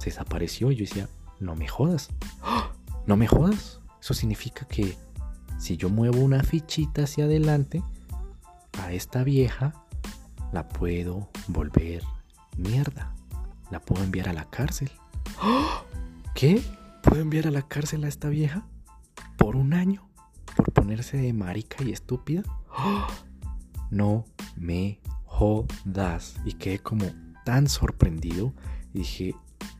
se 0.00 0.06
desapareció 0.06 0.72
y 0.72 0.76
yo 0.76 0.80
decía, 0.80 1.08
no 1.38 1.54
me 1.54 1.68
jodas, 1.68 2.10
no 3.06 3.16
me 3.16 3.28
jodas. 3.28 3.80
Eso 4.00 4.14
significa 4.14 4.66
que 4.66 4.96
si 5.60 5.76
yo 5.76 5.88
muevo 5.88 6.18
una 6.18 6.42
fichita 6.42 7.04
hacia 7.04 7.26
adelante, 7.26 7.80
a 8.82 8.92
esta 8.92 9.22
vieja 9.22 9.86
la 10.52 10.68
puedo 10.68 11.28
volver 11.46 12.02
mierda 12.56 13.14
la 13.70 13.80
puedo 13.80 14.02
enviar 14.02 14.28
a 14.28 14.32
la 14.32 14.48
cárcel. 14.48 14.90
¿Qué? 16.34 16.62
¿Puedo 17.02 17.22
enviar 17.22 17.46
a 17.46 17.50
la 17.50 17.62
cárcel 17.62 18.04
a 18.04 18.08
esta 18.08 18.28
vieja? 18.28 18.66
¿Por 19.36 19.56
un 19.56 19.72
año? 19.72 20.08
¿Por 20.56 20.72
ponerse 20.72 21.16
de 21.16 21.32
marica 21.32 21.82
y 21.84 21.92
estúpida? 21.92 22.42
No 23.92 24.24
me 24.54 25.00
jodas. 25.24 26.36
Y 26.44 26.52
quedé 26.52 26.78
como 26.78 27.06
tan 27.44 27.66
sorprendido. 27.68 28.54
Y 28.94 28.98
dije, 29.00 29.34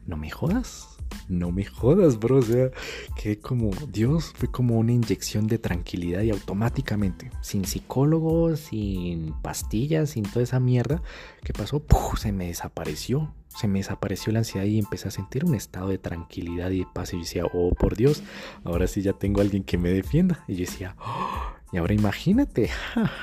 no 0.05 0.17
me 0.17 0.31
jodas 0.31 1.01
no 1.31 1.53
me 1.53 1.65
jodas, 1.65 2.19
bro. 2.19 2.39
O 2.39 2.43
sea, 2.43 2.71
que 3.17 3.39
como 3.39 3.71
Dios 3.89 4.33
fue 4.35 4.51
como 4.51 4.79
una 4.79 4.93
inyección 4.93 5.47
de 5.47 5.59
tranquilidad 5.59 6.23
y 6.23 6.31
automáticamente, 6.31 7.31
sin 7.41 7.65
psicólogo, 7.65 8.57
sin 8.57 9.33
pastillas, 9.41 10.11
sin 10.11 10.25
toda 10.25 10.43
esa 10.43 10.61
mierda, 10.61 11.03
¿qué 11.45 11.53
pasó? 11.53 11.83
se 12.17 12.33
me 12.33 12.49
desapareció. 12.49 13.33
Se 13.57 13.69
me 13.69 13.81
desapareció 13.81 14.33
la 14.33 14.41
ansiedad 14.41 14.67
y 14.67 14.79
empecé 14.79 15.09
a 15.09 15.11
sentir 15.11 15.45
un 15.45 15.55
estado 15.55 15.89
de 15.89 15.99
tranquilidad 15.99 16.71
y 16.71 16.81
de 16.81 16.87
paz. 16.93 17.13
Y 17.13 17.17
yo 17.17 17.23
decía, 17.23 17.45
oh, 17.53 17.73
por 17.75 17.97
Dios, 17.97 18.23
ahora 18.65 18.87
sí 18.87 19.03
ya 19.03 19.13
tengo 19.13 19.41
a 19.41 19.45
alguien 19.45 19.65
que 19.65 19.77
me 19.77 19.91
defienda. 19.91 20.45
Y 20.49 20.55
yo 20.55 20.61
decía, 20.61 20.97
oh, 20.99 21.53
y 21.73 21.77
ahora 21.77 21.95
imagínate, 21.95 22.71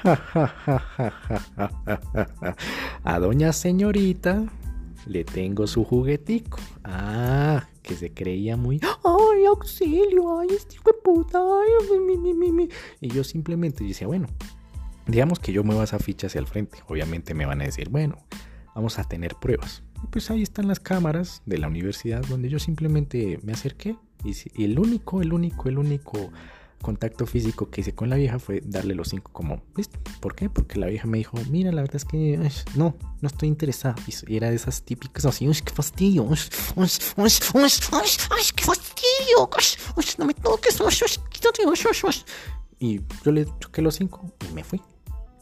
a 3.04 3.20
doña 3.20 3.52
señorita 3.52 4.46
le 5.06 5.24
tengo 5.26 5.68
su 5.68 5.84
juguetico. 5.84 6.60
Ah, 6.84 7.68
que 7.82 7.96
se 7.96 8.14
creía 8.14 8.56
muy, 8.58 8.80
ay, 8.82 9.46
auxilio, 9.46 10.40
ay, 10.40 10.50
este 10.52 10.76
de 10.86 10.94
puta, 11.04 11.40
ay, 11.40 12.00
mi, 12.00 12.18
mi, 12.18 12.52
mi. 12.52 12.70
Y 13.02 13.10
yo 13.10 13.24
simplemente 13.24 13.84
decía, 13.84 14.08
bueno, 14.08 14.28
digamos 15.08 15.40
que 15.40 15.52
yo 15.52 15.64
mueva 15.64 15.84
esa 15.84 16.00
ficha 16.00 16.28
hacia 16.28 16.40
el 16.40 16.48
frente. 16.48 16.80
Obviamente 16.88 17.34
me 17.34 17.46
van 17.46 17.62
a 17.62 17.66
decir, 17.66 17.90
bueno, 17.90 18.18
vamos 18.76 19.00
a 19.00 19.04
tener 19.04 19.36
pruebas. 19.36 19.84
Y 20.04 20.08
pues 20.08 20.30
ahí 20.32 20.42
están 20.42 20.68
las 20.68 20.80
cámaras 20.80 21.42
de 21.46 21.58
la 21.58 21.68
universidad 21.68 22.22
donde 22.26 22.50
yo 22.50 22.60
simplemente 22.60 23.40
me 23.44 23.54
acerqué. 23.54 23.96
Y 24.24 24.64
el 24.64 24.80
único, 24.80 25.22
el 25.22 25.32
único, 25.32 25.70
el 25.70 25.78
único 25.78 26.32
contacto 26.82 27.26
físico 27.26 27.70
que 27.70 27.82
hice 27.82 27.94
con 27.94 28.10
la 28.10 28.18
vieja 28.18 28.40
fue 28.40 28.62
darle 28.64 28.96
los 28.96 29.10
cinco 29.10 29.32
como, 29.32 29.62
listo. 29.76 30.00
¿Por 30.20 30.36
qué? 30.36 30.50
Porque 30.50 30.80
la 30.80 30.88
vieja 30.88 31.08
me 31.08 31.18
dijo, 31.18 31.38
mira, 31.50 31.72
la 31.72 31.82
verdad 31.82 31.98
es 31.98 32.06
que 32.06 32.40
no, 32.76 32.96
no 33.22 33.28
estoy 33.28 33.50
interesada. 33.50 33.96
Y 34.28 34.36
era 34.36 34.50
de 34.50 34.56
esas 34.56 34.84
típicas 34.84 35.26
así, 35.26 35.48
uy, 35.48 35.58
qué 35.64 35.74
fastidio, 35.74 36.24
uy, 36.24 36.40
uy, 36.76 36.90
uy, 37.18 37.32
uy, 37.54 37.72
qué 38.56 38.64
fastidio, 38.64 39.50
no 40.18 40.26
me 40.26 40.34
toques, 40.34 40.80
y 42.80 43.02
yo 43.24 43.32
le 43.32 43.48
choqué 43.60 43.82
los 43.82 43.96
cinco 43.96 44.32
y 44.50 44.54
me 44.54 44.64
fui. 44.64 44.82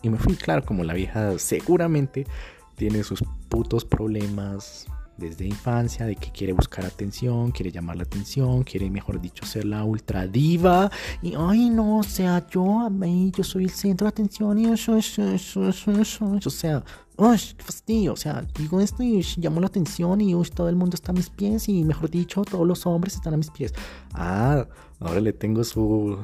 Y 0.02 0.10
me 0.10 0.18
fui, 0.18 0.36
claro, 0.36 0.64
como 0.64 0.84
la 0.84 0.94
vieja 0.94 1.38
seguramente 1.40 2.28
tiene 2.75 3.03
sus 3.03 3.24
putos 3.50 3.86
problemas 3.86 4.88
desde 5.17 5.46
infancia, 5.46 6.05
de 6.05 6.15
que 6.15 6.29
quiere 6.32 6.53
buscar 6.53 6.86
atención, 6.86 7.51
quiere 7.51 7.72
llamar 7.72 7.96
la 7.96 8.03
atención, 8.03 8.63
quiere, 8.63 8.89
mejor 8.89 9.22
dicho, 9.22 9.46
ser 9.46 9.65
la 9.65 9.84
ultra 9.84 10.27
diva. 10.27 10.91
Y, 11.22 11.34
ay, 11.38 11.70
no, 11.70 12.00
o 12.00 12.03
sea, 12.03 12.46
yo, 12.50 12.89
yo 13.36 13.44
soy 13.44 13.63
el 13.65 13.70
centro 13.70 14.05
de 14.05 14.10
atención 14.10 14.58
y 14.58 14.65
eso, 14.65 14.98
eso, 14.98 15.24
eso, 15.24 15.70
eso, 15.70 15.91
eso, 16.01 16.25
o 16.46 16.50
sea, 16.50 16.84
uy, 17.17 17.38
qué 17.58 17.63
fastidio, 17.63 18.13
o 18.13 18.17
sea, 18.17 18.46
digo 18.58 18.82
esto 18.82 19.03
y 19.03 19.25
llamo 19.38 19.62
la 19.62 19.67
atención 19.67 20.20
y 20.20 20.36
uy, 20.36 20.50
todo 20.53 20.67
el 20.67 20.75
mundo 20.75 20.96
está 20.96 21.12
a 21.12 21.15
mis 21.15 21.29
pies 21.29 21.70
y, 21.70 21.84
mejor 21.84 22.10
dicho, 22.10 22.41
todos 22.44 22.67
los 22.67 22.86
hombres 22.86 23.15
están 23.15 23.34
a 23.34 23.38
mis 23.38 23.51
pies. 23.51 23.74
Ah, 24.13 24.67
ahora 25.00 25.22
le 25.22 25.32
tengo 25.32 25.63
su, 25.63 26.17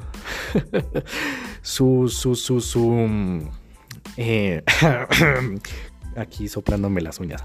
su, 1.61 2.09
su, 2.09 2.35
su, 2.35 2.59
su, 2.59 3.41
eh, 4.17 4.63
aquí 6.15 6.47
soplándome 6.47 7.01
las 7.01 7.19
uñas 7.19 7.43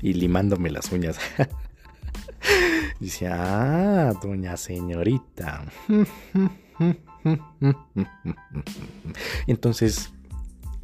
y 0.00 0.14
limándome 0.14 0.70
las 0.70 0.92
uñas. 0.92 1.18
Dice, 3.00 3.28
ah, 3.28 4.12
doña 4.22 4.56
señorita. 4.56 5.64
Entonces, 9.46 10.12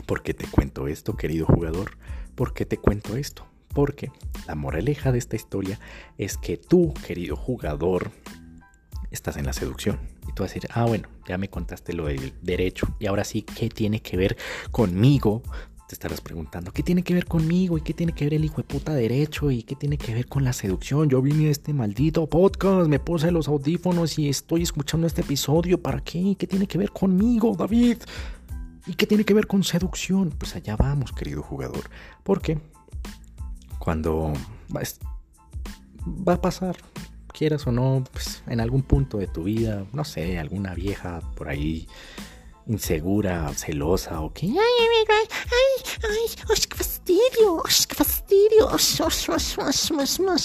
¿por 0.07 0.23
qué 0.23 0.35
te 0.35 0.47
cuento 0.47 0.88
esto, 0.88 1.17
querido 1.17 1.47
jugador? 1.47 1.97
¿Por 2.35 2.55
qué 2.55 2.67
te 2.67 2.79
cuento 2.79 3.17
esto? 3.17 3.47
Porque 3.69 4.11
la 4.47 4.55
moraleja 4.55 5.12
de 5.12 5.19
esta 5.19 5.37
historia 5.37 5.81
es 6.19 6.37
que 6.37 6.57
tú, 6.57 6.95
querido 7.07 7.37
jugador, 7.37 8.11
estás 9.11 9.37
en 9.37 9.47
la 9.47 9.53
seducción. 9.53 9.99
Y 10.29 10.33
tú 10.33 10.43
vas 10.43 10.53
a 10.53 10.55
decir, 10.55 10.71
ah, 10.73 10.85
bueno, 10.85 11.09
ya 11.26 11.38
me 11.38 11.49
contaste 11.49 11.93
lo 11.93 12.07
del 12.07 12.35
derecho. 12.43 12.95
Y 12.99 13.07
ahora 13.07 13.25
sí, 13.25 13.43
¿qué 13.43 13.69
tiene 13.69 14.00
que 14.00 14.17
ver 14.17 14.37
conmigo 14.71 15.43
te 15.88 15.95
estarás 15.95 16.21
preguntando, 16.21 16.73
¿qué 16.73 16.83
tiene 16.83 17.03
que 17.03 17.12
ver 17.12 17.26
conmigo? 17.26 17.76
¿Y 17.76 17.83
qué 17.83 17.93
tiene 17.93 18.14
que 18.14 18.25
ver 18.25 18.35
el 18.35 18.45
hijo 18.45 18.57
de 18.57 18.64
puta 18.64 18.95
derecho? 18.95 19.50
¿Y 19.50 19.62
qué 19.62 19.75
tiene 19.75 19.99
que 19.99 20.14
ver 20.14 20.26
con 20.26 20.45
la 20.45 20.53
seducción? 20.53 21.11
Yo 21.11 21.21
vine 21.21 21.49
a 21.49 21.50
este 21.50 21.75
maldito 21.75 22.26
podcast, 22.26 22.88
me 22.88 22.99
puse 22.99 23.31
los 23.31 23.49
audífonos 23.49 24.19
y 24.19 24.29
estoy 24.29 24.62
escuchando 24.62 25.07
este 25.07 25.21
episodio. 25.21 25.81
¿Para 25.81 26.00
qué? 26.00 26.37
¿Qué 26.38 26.47
tiene 26.47 26.67
que 26.67 26.79
ver 26.79 26.91
conmigo, 26.91 27.55
David? 27.55 27.99
¿Y 28.87 28.95
qué 28.95 29.07
tiene 29.07 29.25
que 29.25 29.35
ver 29.35 29.47
con 29.47 29.62
seducción? 29.62 30.31
Pues 30.31 30.57
allá 30.57 30.76
vamos, 30.76 31.12
querido 31.12 31.43
jugador. 31.43 31.91
Porque 32.23 32.59
cuando 33.79 34.33
va, 34.75 36.33
a 36.33 36.41
pasar, 36.41 36.76
quieras 37.33 37.67
o 37.67 37.73
no, 37.73 38.05
pues 38.11 38.43
en 38.47 38.61
algún 38.61 38.83
punto 38.83 39.19
de 39.19 39.26
tu 39.26 39.45
vida, 39.45 39.85
no 39.93 40.05
sé, 40.05 40.38
alguna 40.38 40.75
vieja 40.75 41.21
por 41.35 41.49
ahí 41.49 41.87
insegura, 42.66 43.52
celosa 43.54 44.21
o 44.21 44.33
qué. 44.33 44.47
Ay, 44.47 44.54
ay, 44.54 45.04
ay, 45.09 45.28
ay, 45.30 45.90
ay, 46.02 46.61
qué 46.68 46.76
fastidio, 46.76 47.62
qué 47.88 47.94
fastidio. 47.94 48.71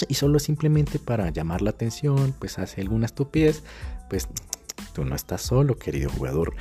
Y 0.08 0.14
solo 0.14 0.38
simplemente 0.38 0.98
para 0.98 1.30
llamar 1.30 1.62
la 1.62 1.70
atención, 1.70 2.34
pues 2.38 2.58
hace 2.58 2.80
alguna 2.80 3.06
estupidez, 3.06 3.62
pues 4.08 4.28
tú 4.92 5.04
no 5.04 5.14
estás 5.14 5.42
solo, 5.42 5.78
querido 5.78 6.10
jugador. 6.10 6.54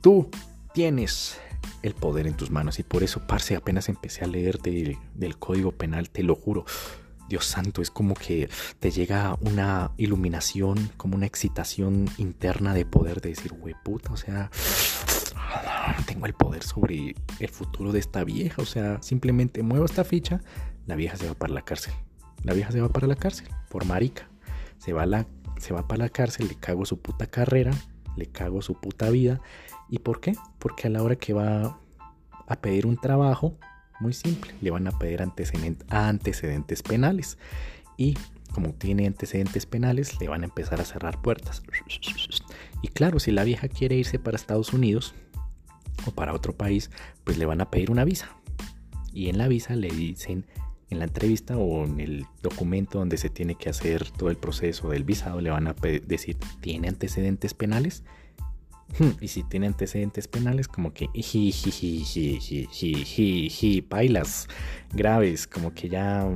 Tú 0.00 0.30
tienes 0.72 1.38
el 1.82 1.94
poder 1.94 2.26
en 2.26 2.34
tus 2.34 2.50
manos 2.50 2.78
y 2.78 2.82
por 2.82 3.02
eso, 3.02 3.26
parce, 3.26 3.56
apenas 3.56 3.88
empecé 3.88 4.24
a 4.24 4.26
leer 4.26 4.58
del 4.60 5.38
código 5.38 5.72
penal, 5.72 6.10
te 6.10 6.22
lo 6.22 6.34
juro. 6.34 6.64
Dios 7.28 7.46
santo, 7.46 7.80
es 7.80 7.90
como 7.90 8.14
que 8.14 8.50
te 8.80 8.90
llega 8.90 9.38
una 9.40 9.92
iluminación, 9.96 10.90
como 10.98 11.16
una 11.16 11.26
excitación 11.26 12.10
interna 12.18 12.74
de 12.74 12.84
poder 12.84 13.22
de 13.22 13.30
decir, 13.30 13.52
güey, 13.54 13.74
puta, 13.82 14.12
o 14.12 14.16
sea, 14.16 14.50
tengo 16.06 16.26
el 16.26 16.34
poder 16.34 16.62
sobre 16.62 17.14
el 17.40 17.48
futuro 17.48 17.92
de 17.92 17.98
esta 17.98 18.24
vieja, 18.24 18.62
o 18.62 18.66
sea, 18.66 19.02
simplemente 19.02 19.62
muevo 19.62 19.84
esta 19.84 20.04
ficha, 20.04 20.40
la 20.86 20.96
vieja 20.96 21.16
se 21.16 21.26
va 21.26 21.34
para 21.34 21.52
la 21.52 21.62
cárcel. 21.62 21.94
La 22.42 22.52
vieja 22.52 22.72
se 22.72 22.80
va 22.80 22.88
para 22.88 23.06
la 23.06 23.16
cárcel, 23.16 23.48
por 23.70 23.84
marica. 23.84 24.28
Se 24.78 24.92
va, 24.92 25.06
la, 25.06 25.26
se 25.58 25.72
va 25.72 25.88
para 25.88 26.04
la 26.04 26.08
cárcel, 26.10 26.48
le 26.48 26.56
cago 26.56 26.84
su 26.84 27.00
puta 27.00 27.26
carrera, 27.26 27.72
le 28.16 28.26
cago 28.26 28.60
su 28.60 28.74
puta 28.74 29.08
vida. 29.10 29.40
¿Y 29.88 30.00
por 30.00 30.20
qué? 30.20 30.34
Porque 30.58 30.88
a 30.88 30.90
la 30.90 31.02
hora 31.02 31.16
que 31.16 31.32
va 31.32 31.78
a 32.46 32.56
pedir 32.56 32.86
un 32.86 32.96
trabajo, 32.96 33.56
muy 34.00 34.12
simple, 34.12 34.52
le 34.60 34.70
van 34.70 34.86
a 34.86 34.98
pedir 34.98 35.22
antecedentes, 35.22 36.82
penales. 36.82 37.38
Y 37.96 38.18
como 38.52 38.74
tiene 38.74 39.06
antecedentes 39.06 39.66
penales, 39.66 40.20
le 40.20 40.28
van 40.28 40.42
a 40.42 40.44
empezar 40.44 40.80
a 40.80 40.84
cerrar 40.84 41.22
puertas. 41.22 41.62
Y 42.82 42.88
claro, 42.88 43.18
si 43.20 43.30
la 43.30 43.44
vieja 43.44 43.68
quiere 43.68 43.96
irse 43.96 44.18
para 44.18 44.36
Estados 44.36 44.72
Unidos 44.72 45.14
o 46.06 46.10
para 46.10 46.34
otro 46.34 46.54
país, 46.54 46.90
pues 47.24 47.38
le 47.38 47.46
van 47.46 47.60
a 47.60 47.70
pedir 47.70 47.90
una 47.90 48.04
visa. 48.04 48.30
Y 49.12 49.28
en 49.28 49.38
la 49.38 49.48
visa 49.48 49.76
le 49.76 49.88
dicen, 49.88 50.46
en 50.90 50.98
la 50.98 51.04
entrevista 51.04 51.56
o 51.56 51.84
en 51.84 52.00
el 52.00 52.26
documento 52.42 52.98
donde 52.98 53.16
se 53.16 53.30
tiene 53.30 53.54
que 53.54 53.68
hacer 53.68 54.10
todo 54.10 54.30
el 54.30 54.36
proceso 54.36 54.88
del 54.88 55.04
visado, 55.04 55.40
le 55.40 55.50
van 55.50 55.66
a 55.66 55.74
decir, 56.06 56.36
¿tiene 56.60 56.88
antecedentes 56.88 57.54
penales? 57.54 58.02
Y 59.20 59.28
si 59.28 59.42
tiene 59.42 59.66
antecedentes 59.66 60.28
penales, 60.28 60.68
como 60.68 60.92
que 60.92 61.08
bailas 63.88 64.48
graves, 64.92 65.46
como 65.46 65.74
que 65.74 65.88
ya 65.88 66.28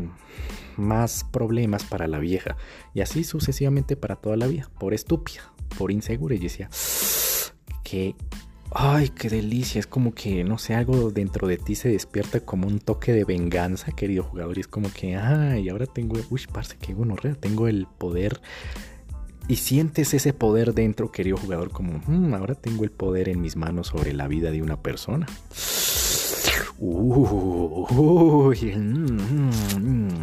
más 0.77 1.25
problemas 1.25 1.85
para 1.85 2.07
la 2.07 2.19
vieja. 2.19 2.57
Y 2.95 3.01
así 3.01 3.25
sucesivamente 3.25 3.97
para 3.97 4.17
toda 4.17 4.37
la 4.37 4.47
vida, 4.47 4.71
por 4.79 4.95
estúpida, 4.95 5.53
por 5.77 5.91
insegura. 5.91 6.35
Y 6.35 6.39
decía, 6.39 6.71
que, 7.85 8.15
ay, 8.71 9.11
qué 9.11 9.29
delicia. 9.29 9.79
Es 9.79 9.87
como 9.87 10.15
que, 10.15 10.45
no 10.45 10.59
sé, 10.59 10.75
algo 10.75 11.11
dentro 11.11 11.49
de 11.49 11.59
ti 11.59 11.75
se 11.75 11.89
despierta 11.89 12.41
como 12.41 12.67
un 12.67 12.81
toque 12.81 13.13
de 13.13 13.25
venganza, 13.25 13.93
querido 13.93 14.25
jugador. 14.25 14.59
Y 14.59 14.61
es 14.61 14.69
como 14.69 14.93
que, 14.93 15.17
ay, 15.17 15.69
ahora 15.69 15.87
tengo, 15.87 16.19
uy, 16.31 16.43
parce, 16.53 16.77
qué 16.81 16.95
bueno, 16.95 17.17
tengo 17.41 17.69
el 17.69 17.87
poder 17.99 18.41
y 19.49 19.57
sientes 19.57 20.13
ese 20.13 20.35
poder 20.35 20.75
dentro, 20.75 21.11
querido 21.11 21.39
jugador, 21.39 21.71
como 21.71 22.03
mm, 22.07 22.35
ahora 22.35 22.55
tengo 22.55 22.85
el 22.85 22.91
poder 22.91 23.31
en 23.31 23.41
mis 23.41 23.57
manos 23.57 23.87
sobre 23.89 24.13
la 24.13 24.29
vida 24.29 24.51
de 24.51 24.61
una 24.61 24.83
persona. 24.83 25.27
Mm, 26.79 27.11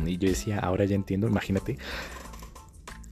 y 0.07 0.17
yo 0.17 0.29
decía, 0.29 0.59
ahora 0.59 0.85
ya 0.85 0.95
entiendo, 0.95 1.27
imagínate. 1.27 1.77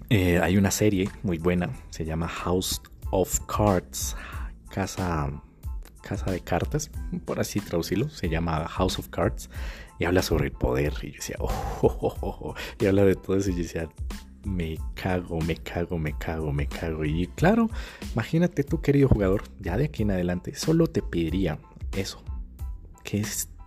Eh, 0.09 0.39
hay 0.39 0.57
una 0.57 0.69
serie 0.69 1.09
muy 1.23 1.39
buena, 1.39 1.71
se 1.89 2.05
llama 2.05 2.27
House 2.27 2.79
of 3.09 3.39
Cards, 3.47 4.15
casa, 4.73 5.29
casa 6.01 6.31
de 6.31 6.39
cartas, 6.39 6.89
por 7.25 7.39
así 7.39 7.59
traducirlo, 7.59 8.09
se 8.09 8.27
llama 8.27 8.67
House 8.67 8.97
of 8.97 9.09
Cards, 9.09 9.49
y 9.99 10.05
habla 10.05 10.23
sobre 10.23 10.45
el 10.45 10.51
poder. 10.51 10.93
Y 11.03 11.11
yo 11.11 11.17
decía, 11.17 11.35
oh, 11.39 11.51
oh, 11.81 11.97
oh, 11.99 12.15
oh, 12.21 12.55
y 12.79 12.87
habla 12.87 13.05
de 13.05 13.15
todo 13.15 13.37
eso, 13.37 13.51
y 13.51 13.53
yo 13.53 13.59
decía, 13.59 13.89
me 14.43 14.77
cago, 14.95 15.39
me 15.41 15.55
cago, 15.55 15.99
me 15.99 16.17
cago, 16.17 16.51
me 16.51 16.67
cago. 16.67 17.05
Y 17.05 17.27
claro, 17.35 17.69
imagínate 18.13 18.63
tú, 18.63 18.81
querido 18.81 19.07
jugador, 19.07 19.43
ya 19.59 19.77
de 19.77 19.85
aquí 19.85 20.01
en 20.01 20.11
adelante, 20.11 20.55
solo 20.55 20.87
te 20.87 21.03
pediría 21.03 21.59
eso, 21.95 22.23
que 23.03 23.23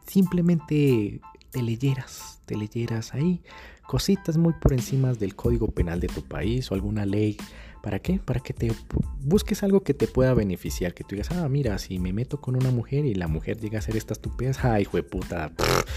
simplemente 0.06 1.20
te 1.50 1.62
leyeras, 1.62 2.42
te 2.46 2.56
leyeras 2.56 3.14
ahí 3.14 3.42
cositas 3.86 4.36
muy 4.36 4.52
por 4.54 4.72
encima 4.72 5.12
del 5.12 5.34
código 5.34 5.68
penal 5.68 6.00
de 6.00 6.08
tu 6.08 6.22
país 6.22 6.70
o 6.70 6.74
alguna 6.74 7.06
ley. 7.06 7.36
¿Para 7.86 8.00
qué? 8.00 8.18
Para 8.18 8.40
que 8.40 8.52
te 8.52 8.72
busques 9.20 9.62
algo 9.62 9.84
que 9.84 9.94
te 9.94 10.08
pueda 10.08 10.34
beneficiar, 10.34 10.92
que 10.92 11.04
tú 11.04 11.10
digas, 11.14 11.30
ah, 11.30 11.48
mira, 11.48 11.78
si 11.78 12.00
me 12.00 12.12
meto 12.12 12.40
con 12.40 12.56
una 12.56 12.72
mujer 12.72 13.04
y 13.04 13.14
la 13.14 13.28
mujer 13.28 13.60
llega 13.60 13.76
a 13.76 13.78
hacer 13.78 13.96
estas 13.96 14.18
estupidez, 14.18 14.64
ay, 14.64 14.82
hijo 14.82 14.96
de 14.96 15.04
puta. 15.04 15.52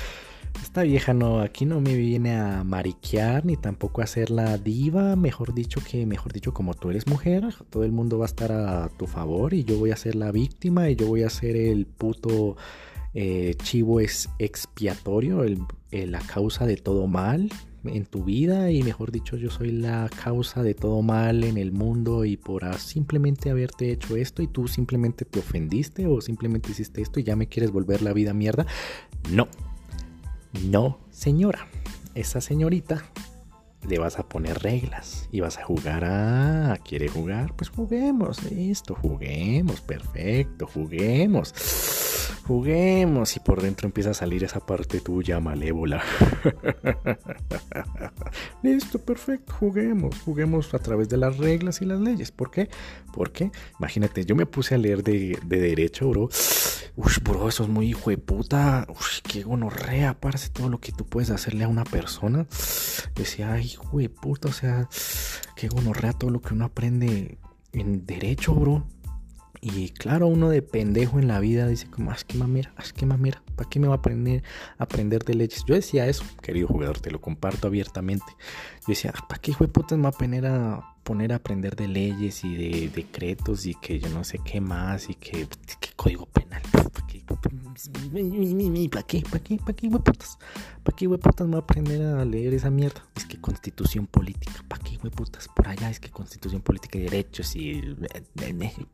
Esta 0.61 0.83
vieja 0.83 1.15
no, 1.15 1.39
aquí 1.39 1.65
no 1.65 1.81
me 1.81 1.95
viene 1.95 2.35
a 2.35 2.63
mariquear 2.63 3.43
ni 3.43 3.57
tampoco 3.57 4.03
a 4.03 4.05
ser 4.05 4.29
la 4.29 4.59
diva, 4.59 5.15
mejor 5.15 5.55
dicho 5.55 5.81
que, 5.83 6.05
mejor 6.05 6.31
dicho, 6.31 6.53
como 6.53 6.75
tú 6.75 6.91
eres 6.91 7.07
mujer, 7.07 7.55
todo 7.71 7.83
el 7.83 7.91
mundo 7.91 8.19
va 8.19 8.25
a 8.25 8.27
estar 8.27 8.51
a 8.51 8.89
tu 8.89 9.07
favor 9.07 9.55
y 9.55 9.63
yo 9.63 9.79
voy 9.79 9.89
a 9.89 9.95
ser 9.95 10.13
la 10.13 10.31
víctima 10.31 10.91
y 10.91 10.95
yo 10.95 11.07
voy 11.07 11.23
a 11.23 11.29
ser 11.31 11.55
el 11.55 11.87
puto 11.87 12.55
eh, 13.15 13.55
chivo 13.63 13.99
expiatorio, 13.99 15.43
la 15.89 16.19
causa 16.19 16.67
de 16.67 16.77
todo 16.77 17.07
mal 17.07 17.49
en 17.89 18.05
tu 18.05 18.23
vida 18.23 18.71
y 18.71 18.83
mejor 18.83 19.11
dicho 19.11 19.37
yo 19.37 19.49
soy 19.49 19.71
la 19.71 20.09
causa 20.23 20.63
de 20.63 20.73
todo 20.73 21.01
mal 21.01 21.43
en 21.43 21.57
el 21.57 21.71
mundo 21.71 22.25
y 22.25 22.37
por 22.37 22.73
simplemente 22.77 23.49
haberte 23.49 23.91
hecho 23.91 24.15
esto 24.15 24.41
y 24.41 24.47
tú 24.47 24.67
simplemente 24.67 25.25
te 25.25 25.39
ofendiste 25.39 26.07
o 26.07 26.21
simplemente 26.21 26.71
hiciste 26.71 27.01
esto 27.01 27.19
y 27.19 27.23
ya 27.23 27.35
me 27.35 27.47
quieres 27.47 27.71
volver 27.71 28.01
la 28.01 28.13
vida 28.13 28.33
mierda. 28.33 28.65
No, 29.31 29.47
no, 30.65 30.99
señora. 31.11 31.67
Esa 32.15 32.41
señorita 32.41 33.03
le 33.87 33.99
vas 33.99 34.19
a 34.19 34.27
poner 34.27 34.59
reglas 34.59 35.29
y 35.31 35.39
vas 35.39 35.57
a 35.57 35.63
jugar. 35.63 36.03
Ah, 36.05 36.77
¿quiere 36.83 37.07
jugar? 37.07 37.55
Pues 37.55 37.69
juguemos, 37.69 38.43
listo, 38.51 38.95
juguemos, 38.95 39.81
perfecto, 39.81 40.67
juguemos. 40.67 41.53
Juguemos 42.49 43.35
y 43.35 43.39
por 43.41 43.61
dentro 43.61 43.85
empieza 43.85 44.09
a 44.09 44.13
salir 44.15 44.43
esa 44.43 44.59
parte 44.59 45.01
tuya 45.01 45.39
malévola. 45.39 46.01
listo, 48.63 48.97
perfecto, 48.97 49.53
juguemos, 49.53 50.19
juguemos 50.21 50.73
a 50.73 50.79
través 50.79 51.09
de 51.09 51.17
las 51.17 51.37
reglas 51.37 51.79
y 51.83 51.85
las 51.85 51.99
leyes. 51.99 52.31
¿Por 52.31 52.49
qué? 52.49 52.67
Porque, 53.13 53.51
imagínate, 53.77 54.25
yo 54.25 54.35
me 54.35 54.47
puse 54.47 54.73
a 54.73 54.79
leer 54.79 55.03
de, 55.03 55.37
de 55.45 55.59
derecho, 55.59 56.09
bro. 56.09 56.29
Uy, 56.95 57.11
bro, 57.21 57.47
eso 57.47 57.65
es 57.65 57.69
muy 57.69 57.89
hijo 57.89 58.09
de 58.09 58.17
puta. 58.17 58.87
Uy, 58.89 59.21
qué 59.31 59.43
gonorrea, 59.43 60.19
parece 60.19 60.49
todo 60.49 60.69
lo 60.69 60.79
que 60.79 60.91
tú 60.91 61.05
puedes 61.05 61.29
hacerle 61.29 61.65
a 61.65 61.67
una 61.67 61.83
persona. 61.83 62.47
Decía, 63.13 63.53
ay, 63.53 63.65
hijo 63.65 63.99
de 63.99 64.09
puta, 64.09 64.47
o 64.47 64.53
sea, 64.53 64.89
qué 65.55 65.67
gonorrea 65.67 66.13
todo 66.13 66.31
lo 66.31 66.41
que 66.41 66.55
uno 66.55 66.65
aprende 66.65 67.37
en 67.73 68.07
derecho, 68.07 68.55
bro. 68.55 68.87
Y 69.61 69.89
claro, 69.89 70.27
uno 70.27 70.49
de 70.49 70.61
pendejo 70.61 71.19
en 71.19 71.27
la 71.27 71.39
vida 71.39 71.67
dice 71.67 71.87
como, 71.89 72.13
es 72.13 72.23
que 72.23 72.37
mamera, 72.37 72.71
es 72.81 72.93
que 72.93 73.05
mamera, 73.05 73.43
¿para 73.55 73.69
qué 73.69 73.79
me 73.79 73.87
va 73.87 73.95
a 73.95 73.97
aprender, 73.97 74.41
aprender 74.77 75.25
de 75.25 75.33
leyes? 75.33 75.65
Yo 75.67 75.75
decía 75.75 76.07
eso, 76.07 76.23
querido 76.41 76.67
jugador, 76.67 76.99
te 76.99 77.11
lo 77.11 77.19
comparto 77.19 77.67
abiertamente. 77.67 78.25
Yo 78.81 78.87
decía, 78.87 79.13
¿para 79.27 79.41
qué 79.41 79.51
hijo 79.51 79.65
de 79.65 79.71
puta 79.71 79.97
me 79.97 80.03
va 80.03 80.09
a 80.09 80.13
poner 80.13 80.45
a, 80.45 80.95
poner 81.03 81.33
a 81.33 81.37
aprender 81.37 81.75
de 81.75 81.89
leyes 81.89 82.43
y 82.45 82.55
de 82.55 82.89
decretos 82.89 83.65
y 83.65 83.75
que 83.75 83.99
yo 83.99 84.07
no 84.09 84.23
sé 84.23 84.39
qué 84.45 84.61
más 84.61 85.09
y 85.09 85.15
que, 85.15 85.47
qué 85.81 85.89
código 85.95 86.25
penal? 86.25 86.61
¿Para 87.35 87.51
qué? 88.55 88.89
¿Para 88.89 89.03
qué? 89.03 89.21
¿Para 89.21 89.43
qué? 89.43 89.57
¿Para 89.57 89.73
qué, 89.73 89.87
hueputas? 89.87 90.37
¿Para 90.83 90.95
qué, 90.97 91.07
hueputas 91.07 91.47
me 91.47 91.53
va 91.53 91.59
a 91.59 91.61
aprender 91.61 92.01
a 92.01 92.25
leer 92.25 92.53
esa 92.53 92.69
mierda? 92.69 93.03
Es 93.15 93.25
que 93.25 93.39
constitución 93.39 94.07
política, 94.07 94.63
¿para 94.67 94.83
qué, 94.83 94.97
hueputas? 95.03 95.47
Por 95.47 95.67
allá 95.67 95.89
es 95.89 95.99
que 95.99 96.09
constitución 96.09 96.61
política 96.61 96.97
y 96.97 97.01
derechos 97.03 97.55
y 97.55 97.95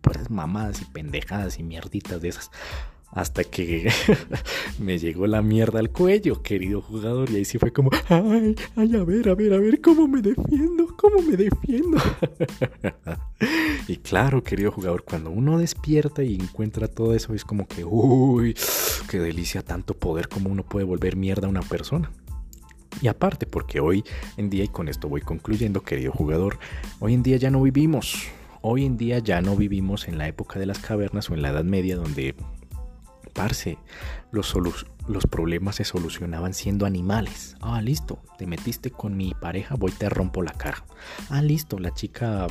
por 0.02 0.30
mamadas 0.30 0.82
y 0.82 0.86
pendejadas 0.86 1.60
y 1.60 1.64
mierditas 1.64 2.22
de 2.22 2.30
esas 2.30 2.52
hasta 3.12 3.44
que 3.44 3.90
me 4.80 5.00
llegó 5.00 5.26
la 5.28 5.42
mierda 5.42 5.80
al 5.80 5.90
cuello, 5.90 6.42
querido 6.42 6.82
jugador, 6.82 7.30
y 7.30 7.38
ahí 7.38 7.46
sí 7.46 7.58
fue 7.58 7.72
como, 7.72 7.90
ay, 8.10 8.56
ay, 8.76 8.96
a 8.96 9.04
ver, 9.04 9.30
a 9.30 9.36
ver, 9.36 9.54
a 9.54 9.58
ver, 9.58 9.82
¿cómo 9.82 10.08
me 10.08 10.22
defiendo? 10.22 10.88
¿Cómo 10.98 11.22
me 11.22 11.38
defiendo? 11.38 11.98
y 13.88 13.98
claro, 13.98 14.44
querido 14.44 14.72
jugador, 14.72 15.04
cuando 15.04 15.30
uno 15.30 15.58
despierta 15.58 16.24
y 16.24 16.36
encuentra 16.36 16.88
todo 16.88 17.16
eso, 17.16 17.34
es 17.34 17.46
como 17.46 17.68
que, 17.68 17.86
uy, 17.86 18.56
qué 19.10 19.20
delicia 19.20 19.62
tanto 19.62 19.94
poder 19.94 20.28
como 20.28 20.50
uno 20.50 20.64
puede 20.64 20.86
volver 20.86 21.16
mierda 21.16 21.48
a 21.48 21.50
una 21.50 21.62
persona. 21.62 22.12
Y 23.02 23.08
aparte, 23.08 23.46
porque 23.46 23.80
hoy 23.80 24.04
en 24.38 24.50
día, 24.50 24.64
y 24.64 24.68
con 24.68 24.88
esto 24.88 25.10
voy 25.10 25.22
concluyendo, 25.22 25.84
querido 25.84 26.12
jugador, 26.12 26.60
hoy 27.00 27.14
en 27.14 27.24
día 27.24 27.38
ya 27.38 27.52
no 27.52 27.62
vivimos. 27.62 28.28
Hoy 28.62 28.86
en 28.86 28.98
día 28.98 29.20
ya 29.20 29.42
no 29.42 29.56
vivimos 29.56 30.08
en 30.08 30.18
la 30.18 30.28
época 30.28 30.60
de 30.60 30.66
las 30.66 30.80
cavernas 30.80 31.30
o 31.30 31.34
en 31.34 31.42
la 31.42 31.50
Edad 31.50 31.64
Media 31.64 31.98
donde 31.98 32.36
los, 34.32 35.26
problemas 35.30 35.76
se 35.76 35.84
solucionaban 35.84 36.54
siendo 36.54 36.86
animales. 36.86 37.56
Ah, 37.62 37.82
listo, 37.82 38.20
te 38.38 38.48
metiste 38.48 38.92
con 38.92 39.16
mi 39.16 39.34
pareja, 39.34 39.76
voy 39.76 39.92
te 39.92 40.10
rompo 40.10 40.42
la 40.42 40.52
cara. 40.52 40.84
Ah, 41.30 41.42
listo, 41.42 41.80
la 41.80 41.94
chica, 41.94 42.48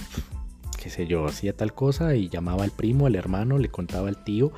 qué 0.80 0.90
sé 0.90 1.06
yo, 1.06 1.26
hacía 1.26 1.56
tal 1.56 1.74
cosa 1.74 2.14
y 2.14 2.28
llamaba 2.28 2.64
al 2.64 2.70
primo, 2.70 3.06
al 3.06 3.16
hermano, 3.16 3.58
le 3.58 3.68
contaba 3.68 4.08
al 4.08 4.22
tío 4.22 4.52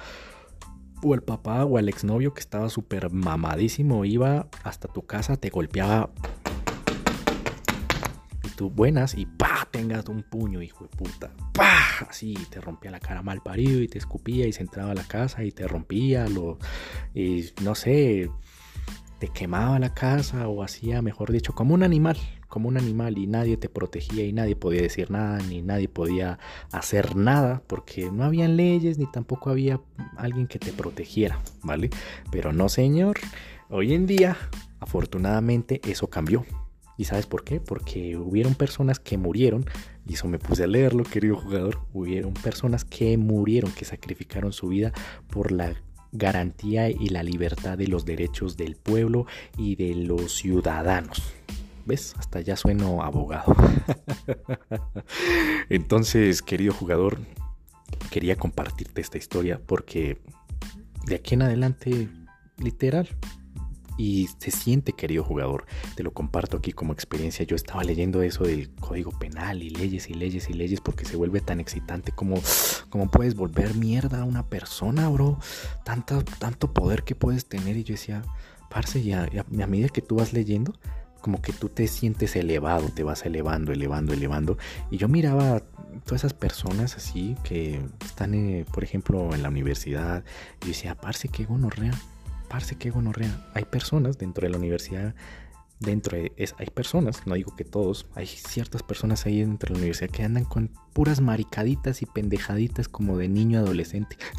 o 1.03 1.15
al 1.15 1.23
papá 1.23 1.65
o 1.65 1.79
al 1.79 1.89
exnovio 1.89 2.33
que 2.35 2.41
estaba 2.41 2.69
súper 2.69 3.11
mamadísimo, 3.11 4.05
iba 4.05 4.49
hasta 4.65 4.89
tu 4.89 5.03
casa, 5.07 5.37
te 5.37 5.51
golpeaba 5.51 6.11
tú 8.57 8.71
buenas 8.71 9.15
y 9.15 9.27
pa, 9.27 9.69
tengas 9.71 10.09
un 10.09 10.23
puño, 10.23 10.63
hijo 10.63 10.85
de 10.85 10.97
puta. 10.97 11.31
Pa, 11.53 12.07
así 12.09 12.35
te 12.51 12.61
rompía 12.61 12.91
la 12.91 13.01
cara 13.01 13.23
mal 13.23 13.43
parido 13.43 13.81
y 13.81 13.89
te 13.89 13.99
escupía 13.99 14.47
y 14.47 14.53
se 14.53 14.63
entraba 14.63 14.93
a 14.93 14.95
la 14.95 15.05
casa 15.05 15.45
y 15.45 15.53
te 15.53 15.69
rompía, 15.69 16.27
lo, 16.29 16.59
y 17.15 17.51
no 17.63 17.75
sé, 17.75 18.31
te 19.19 19.29
quemaba 19.29 19.79
la 19.79 19.95
casa 19.95 20.49
o 20.49 20.63
hacía, 20.63 21.03
mejor 21.03 21.33
dicho, 21.33 21.55
como 21.55 21.75
un 21.75 21.83
animal, 21.83 22.17
como 22.49 22.69
un 22.69 22.77
animal 22.77 23.19
y 23.19 23.27
nadie 23.27 23.57
te 23.57 23.69
protegía 23.69 24.25
y 24.25 24.33
nadie 24.33 24.57
podía 24.57 24.83
decir 24.83 25.11
nada 25.11 25.39
ni 25.49 25.63
nadie 25.63 25.89
podía 25.89 26.39
hacer 26.73 27.17
nada 27.17 27.63
porque 27.67 28.11
no 28.11 28.25
habían 28.25 28.57
leyes 28.57 28.99
ni 28.99 29.07
tampoco 29.07 29.51
había 29.51 29.81
alguien 30.17 30.47
que 30.47 30.59
te 30.59 30.73
protegiera, 30.73 31.41
¿vale? 31.63 31.91
Pero 32.31 32.53
no, 32.53 32.69
señor, 32.69 33.19
hoy 33.69 33.95
en 33.95 34.07
día, 34.07 34.37
afortunadamente, 34.81 35.81
eso 35.85 36.09
cambió. 36.09 36.45
¿Y 36.97 37.05
sabes 37.05 37.27
por 37.27 37.45
qué? 37.45 37.61
Porque 37.61 38.17
hubieron 38.17 38.55
personas 38.55 38.99
que 38.99 39.19
murieron, 39.19 39.67
y 40.07 40.15
eso 40.15 40.29
me 40.29 40.39
puse 40.39 40.65
a 40.65 40.67
leerlo, 40.67 41.05
querido 41.05 41.37
jugador, 41.37 41.81
hubieron 41.93 42.33
personas 42.33 42.85
que 42.85 43.17
murieron, 43.19 43.73
que 43.73 43.85
sacrificaron 43.85 44.53
su 44.53 44.69
vida 44.69 44.93
por 45.29 45.53
la 45.53 45.75
garantía 46.13 46.89
y 46.89 47.09
la 47.09 47.23
libertad 47.23 47.77
de 47.77 47.89
los 47.89 48.05
derechos 48.05 48.57
del 48.57 48.77
pueblo 48.77 49.27
y 49.59 49.77
de 49.77 49.95
los 49.95 50.33
ciudadanos. 50.33 51.23
¿Ves? 51.85 52.15
Hasta 52.19 52.41
ya 52.41 52.57
sueno 52.57 53.03
abogado. 53.03 53.55
Entonces, 55.69 56.43
querido 56.43 56.73
jugador, 56.73 57.19
quería 58.11 58.37
compartirte 58.37 59.01
esta 59.01 59.19
historia 59.19 59.61
porque 59.65 60.19
de 61.07 61.17
aquí 61.17 61.35
en 61.35 61.43
adelante, 61.43 62.09
literal, 62.59 63.09
y 63.97 64.29
se 64.39 64.51
siente, 64.51 64.93
querido 64.93 65.25
jugador. 65.25 65.67
Te 65.95 66.03
lo 66.03 66.13
comparto 66.13 66.57
aquí 66.57 66.73
como 66.73 66.93
experiencia. 66.93 67.45
Yo 67.45 67.57
estaba 67.57 67.83
leyendo 67.85 68.23
eso 68.23 68.45
del 68.45 68.71
código 68.75 69.11
penal 69.13 69.63
y 69.63 69.71
leyes 69.71 70.09
y 70.09 70.15
leyes 70.15 70.49
y 70.51 70.53
leyes 70.53 70.81
porque 70.81 71.05
se 71.05 71.17
vuelve 71.17 71.41
tan 71.41 71.61
excitante 71.61 72.13
como, 72.13 72.41
como 72.91 73.11
puedes 73.11 73.35
volver 73.35 73.75
mierda 73.75 74.21
a 74.21 74.25
una 74.25 74.47
persona, 74.49 75.09
bro. 75.09 75.39
Tanto, 75.85 76.23
tanto 76.39 76.73
poder 76.73 77.05
que 77.05 77.15
puedes 77.15 77.47
tener. 77.47 77.77
Y 77.77 77.85
yo 77.85 77.95
decía, 77.95 78.23
parce, 78.71 79.03
ya, 79.03 79.25
a 79.25 79.67
medida 79.67 79.89
que 79.89 80.03
tú 80.03 80.17
vas 80.17 80.33
leyendo, 80.33 80.75
como 81.21 81.41
que 81.41 81.53
tú 81.53 81.69
te 81.69 81.89
sientes 81.89 82.37
elevado, 82.37 82.89
te 82.89 83.03
vas 83.03 83.25
elevando, 83.25 83.73
elevando, 83.73 84.13
elevando. 84.13 84.59
Y 84.91 84.99
yo 84.99 85.09
miraba 85.09 85.63
todas 86.05 86.21
esas 86.21 86.35
personas 86.35 86.97
así 86.97 87.37
que 87.43 87.81
están, 88.05 88.35
eh, 88.35 88.65
por 88.73 88.85
ejemplo, 88.85 89.35
en 89.35 89.43
la 89.43 89.49
universidad. 89.49 90.23
Y 90.63 90.69
decía, 90.69 90.95
parce, 90.95 91.29
qué 91.29 91.45
gonorrea 91.45 91.93
parce, 92.49 92.77
qué 92.77 92.91
gonorrea. 92.91 93.51
Hay 93.55 93.65
personas 93.65 94.19
dentro 94.19 94.47
de 94.47 94.51
la 94.51 94.59
universidad 94.59 95.15
dentro 95.81 96.17
de 96.17 96.33
es, 96.37 96.55
hay 96.59 96.67
personas, 96.67 97.27
no 97.27 97.35
digo 97.35 97.55
que 97.57 97.65
todos, 97.65 98.07
hay 98.15 98.27
ciertas 98.27 98.83
personas 98.83 99.27
ahí 99.27 99.41
dentro 99.41 99.69
de 99.69 99.75
la 99.75 99.79
universidad 99.79 100.11
que 100.11 100.23
andan 100.23 100.45
con 100.45 100.71
puras 100.97 101.21
maricaditas 101.21 102.01
y 102.01 102.07
pendejaditas 102.07 102.89
como 102.89 103.19
de 103.19 103.29
niño 103.29 103.59
adolescente. 103.59 104.17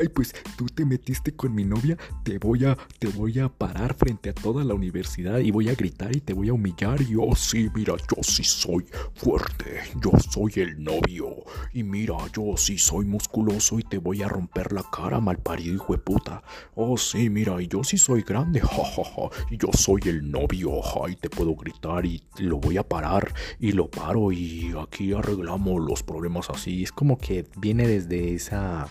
Ay, 0.00 0.08
pues 0.12 0.34
tú 0.58 0.66
te 0.66 0.84
metiste 0.84 1.30
con 1.30 1.54
mi 1.54 1.64
novia, 1.64 1.96
te 2.24 2.38
voy 2.38 2.64
a 2.64 2.76
te 2.98 3.06
voy 3.06 3.38
a 3.38 3.48
parar 3.48 3.94
frente 3.94 4.30
a 4.30 4.34
toda 4.34 4.64
la 4.64 4.74
universidad 4.74 5.38
y 5.38 5.52
voy 5.52 5.68
a 5.68 5.76
gritar 5.76 6.16
y 6.16 6.20
te 6.20 6.32
voy 6.32 6.48
a 6.48 6.52
humillar 6.52 7.00
y 7.00 7.14
oh 7.14 7.36
sí, 7.36 7.70
mira, 7.76 7.94
yo 7.96 8.24
sí 8.24 8.42
soy 8.42 8.86
fuerte, 9.14 9.82
yo 10.02 10.10
soy 10.18 10.50
el 10.56 10.82
novio 10.82 11.44
y 11.72 11.84
mira, 11.84 12.16
yo 12.32 12.56
sí 12.56 12.76
soy 12.76 13.04
musculoso 13.04 13.78
y 13.78 13.84
te 13.84 13.98
voy 13.98 14.20
a 14.20 14.28
romper 14.28 14.72
la 14.72 14.82
cara, 14.82 15.20
malparido 15.20 15.76
hijo 15.76 15.92
de 15.92 16.00
puta. 16.00 16.42
Oh 16.74 16.96
sí, 16.96 17.30
mira, 17.30 17.62
y 17.62 17.68
yo 17.68 17.84
sí 17.84 17.98
soy 17.98 18.22
grande, 18.22 18.58
jajaja, 18.62 19.30
y 19.48 19.58
yo 19.58 19.68
soy 19.74 20.00
el 20.06 20.28
novio, 20.28 20.72
y 21.08 21.14
te 21.14 21.30
puedo 21.30 21.54
gritar 21.54 22.04
y 22.04 22.20
lo 22.38 22.58
voy 22.58 22.78
a 22.78 22.82
parar 22.82 23.32
y 23.60 23.70
lo 23.70 23.88
paro 23.88 24.32
y 24.32 24.74
aquí 24.76 25.03
arreglamos 25.12 25.82
los 25.82 26.02
problemas 26.02 26.50
así. 26.50 26.82
Es 26.82 26.92
como 26.92 27.18
que 27.18 27.46
viene 27.56 27.86
desde 27.86 28.34
esa 28.34 28.88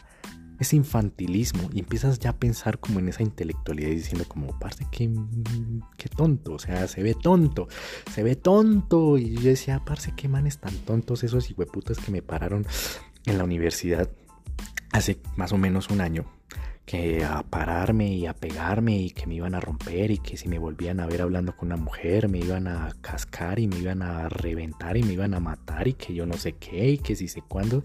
ese 0.59 0.75
infantilismo 0.75 1.69
y 1.73 1.79
empiezas 1.79 2.19
ya 2.19 2.31
a 2.31 2.37
pensar 2.37 2.79
como 2.79 2.99
en 2.99 3.09
esa 3.09 3.23
intelectualidad 3.23 3.89
diciendo 3.89 4.25
como, 4.27 4.57
parce, 4.59 4.85
qué, 4.91 5.09
qué 5.97 6.09
tonto, 6.09 6.53
o 6.53 6.59
sea, 6.59 6.87
se 6.87 7.03
ve 7.03 7.15
tonto, 7.15 7.67
se 8.11 8.23
ve 8.23 8.35
tonto. 8.35 9.17
Y 9.17 9.35
yo 9.35 9.49
decía, 9.49 9.83
parce, 9.85 10.13
qué 10.15 10.27
manes 10.27 10.59
tan 10.59 10.73
tontos 10.79 11.23
esos 11.23 11.49
hijueputas 11.49 11.97
que 11.97 12.11
me 12.11 12.21
pararon 12.21 12.65
en 13.25 13.37
la 13.37 13.43
universidad 13.43 14.09
hace 14.91 15.19
más 15.35 15.51
o 15.53 15.57
menos 15.57 15.89
un 15.89 16.01
año 16.01 16.25
que 16.85 17.23
a 17.23 17.43
pararme 17.43 18.13
y 18.13 18.25
a 18.25 18.33
pegarme 18.33 18.97
y 18.97 19.11
que 19.11 19.25
me 19.25 19.35
iban 19.35 19.55
a 19.55 19.61
romper 19.61 20.11
y 20.11 20.17
que 20.17 20.35
si 20.35 20.49
me 20.49 20.59
volvían 20.59 20.99
a 20.99 21.07
ver 21.07 21.21
hablando 21.21 21.55
con 21.55 21.67
una 21.67 21.77
mujer 21.77 22.27
me 22.27 22.39
iban 22.39 22.67
a 22.67 22.93
cascar 22.99 23.59
y 23.59 23.67
me 23.67 23.77
iban 23.77 24.01
a 24.01 24.27
reventar 24.27 24.97
y 24.97 25.03
me 25.03 25.13
iban 25.13 25.33
a 25.33 25.39
matar 25.39 25.87
y 25.87 25.93
que 25.93 26.13
yo 26.13 26.25
no 26.25 26.33
sé 26.33 26.53
qué 26.53 26.89
y 26.89 26.97
que 26.97 27.15
si 27.15 27.27
sé 27.27 27.41
cuándo. 27.41 27.83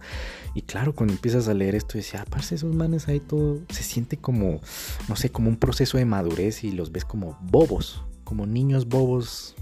Y 0.54 0.62
claro, 0.62 0.94
cuando 0.94 1.14
empiezas 1.14 1.48
a 1.48 1.54
leer 1.54 1.74
esto 1.74 1.96
decía, 1.96 2.22
aparte 2.22 2.56
esos 2.56 2.74
manes 2.74 3.08
ahí 3.08 3.20
todo 3.20 3.60
se 3.70 3.82
siente 3.82 4.16
como, 4.16 4.60
no 5.08 5.16
sé, 5.16 5.30
como 5.30 5.48
un 5.48 5.56
proceso 5.56 5.98
de 5.98 6.04
madurez 6.04 6.64
y 6.64 6.72
los 6.72 6.90
ves 6.90 7.04
como 7.04 7.38
bobos, 7.42 8.02
como 8.24 8.46
niños 8.46 8.88
bobos 8.88 9.54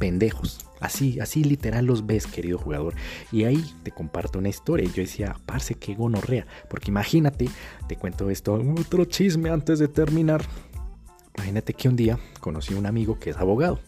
pendejos. 0.00 0.58
Así, 0.80 1.20
así 1.20 1.44
literal 1.44 1.84
los 1.84 2.06
ves, 2.06 2.26
querido 2.26 2.58
jugador. 2.58 2.94
Y 3.30 3.44
ahí 3.44 3.62
te 3.84 3.92
comparto 3.92 4.40
una 4.40 4.48
historia. 4.48 4.88
Yo 4.88 5.02
decía, 5.02 5.36
parce, 5.46 5.74
qué 5.74 5.94
gonorrea. 5.94 6.46
Porque 6.68 6.90
imagínate, 6.90 7.48
te 7.86 7.96
cuento 7.96 8.30
esto, 8.30 8.54
otro 8.54 9.04
chisme 9.04 9.50
antes 9.50 9.78
de 9.78 9.86
terminar. 9.86 10.42
Imagínate 11.36 11.74
que 11.74 11.88
un 11.88 11.96
día 11.96 12.18
conocí 12.40 12.74
a 12.74 12.78
un 12.78 12.86
amigo 12.86 13.20
que 13.20 13.30
es 13.30 13.36
abogado. 13.36 13.78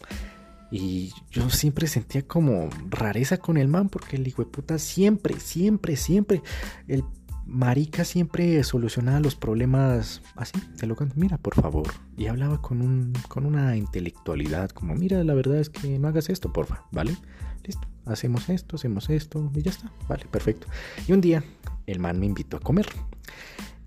Y 0.70 1.12
yo 1.30 1.50
siempre 1.50 1.86
sentía 1.86 2.22
como 2.22 2.68
rareza 2.88 3.38
con 3.38 3.56
el 3.56 3.68
man, 3.68 3.88
porque 3.88 4.16
el 4.16 4.28
hijo 4.28 4.44
de 4.44 4.50
puta 4.50 4.78
siempre, 4.78 5.40
siempre, 5.40 5.96
siempre, 5.96 6.42
el 6.88 7.04
marica 7.46 8.04
siempre 8.04 8.62
solucionaba 8.64 9.20
los 9.20 9.34
problemas 9.34 10.22
así, 10.36 10.58
te 10.76 10.86
lo 10.86 10.96
canto, 10.96 11.14
mira, 11.16 11.38
por 11.38 11.54
favor. 11.54 11.88
Y 12.16 12.26
hablaba 12.26 12.60
con, 12.60 12.82
un, 12.82 13.12
con 13.28 13.46
una 13.46 13.76
intelectualidad, 13.76 14.70
como, 14.70 14.94
mira, 14.94 15.22
la 15.24 15.34
verdad 15.34 15.58
es 15.58 15.70
que 15.70 15.98
no 15.98 16.08
hagas 16.08 16.28
esto, 16.28 16.52
porfa, 16.52 16.84
¿vale? 16.90 17.16
Listo, 17.64 17.86
hacemos 18.06 18.48
esto, 18.48 18.76
hacemos 18.76 19.10
esto, 19.10 19.50
y 19.54 19.62
ya 19.62 19.70
está, 19.70 19.92
vale, 20.08 20.24
perfecto. 20.30 20.66
Y 21.06 21.12
un 21.12 21.20
día 21.20 21.44
el 21.86 21.98
man 21.98 22.18
me 22.18 22.26
invitó 22.26 22.56
a 22.56 22.60
comer 22.60 22.86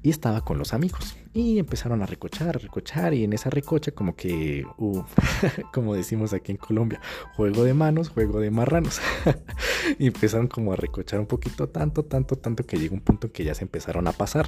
y 0.06 0.12
estaba 0.12 0.46
con 0.46 0.60
los 0.60 0.76
amigos 0.76 1.18
y 1.34 1.58
empezaron 1.58 2.04
a 2.04 2.06
recochar, 2.06 2.50
a 2.50 2.60
recochar 2.60 3.16
y 3.16 3.24
en 3.24 3.34
esa 3.34 3.50
recocha 3.50 3.92
como 3.92 4.16
que, 4.16 4.64
uh, 4.78 5.02
como 5.74 5.96
decimos 5.96 6.32
aquí 6.32 6.52
en 6.52 6.60
Colombia, 6.60 7.02
juego 7.36 7.64
de 7.64 7.74
manos, 7.74 8.10
juego 8.10 8.40
de 8.40 8.52
marranos. 8.52 9.02
y 9.98 10.06
empezaron 10.06 10.48
como 10.48 10.74
a 10.74 10.76
recochar 10.76 11.20
un 11.20 11.26
poquito, 11.26 11.70
tanto, 11.70 12.06
tanto, 12.06 12.36
tanto 12.36 12.68
que 12.68 12.78
llegó 12.78 12.94
un 12.94 13.02
punto 13.02 13.32
que 13.32 13.44
ya 13.44 13.56
se 13.56 13.64
empezaron 13.64 14.08
a 14.08 14.12
pasar. 14.12 14.46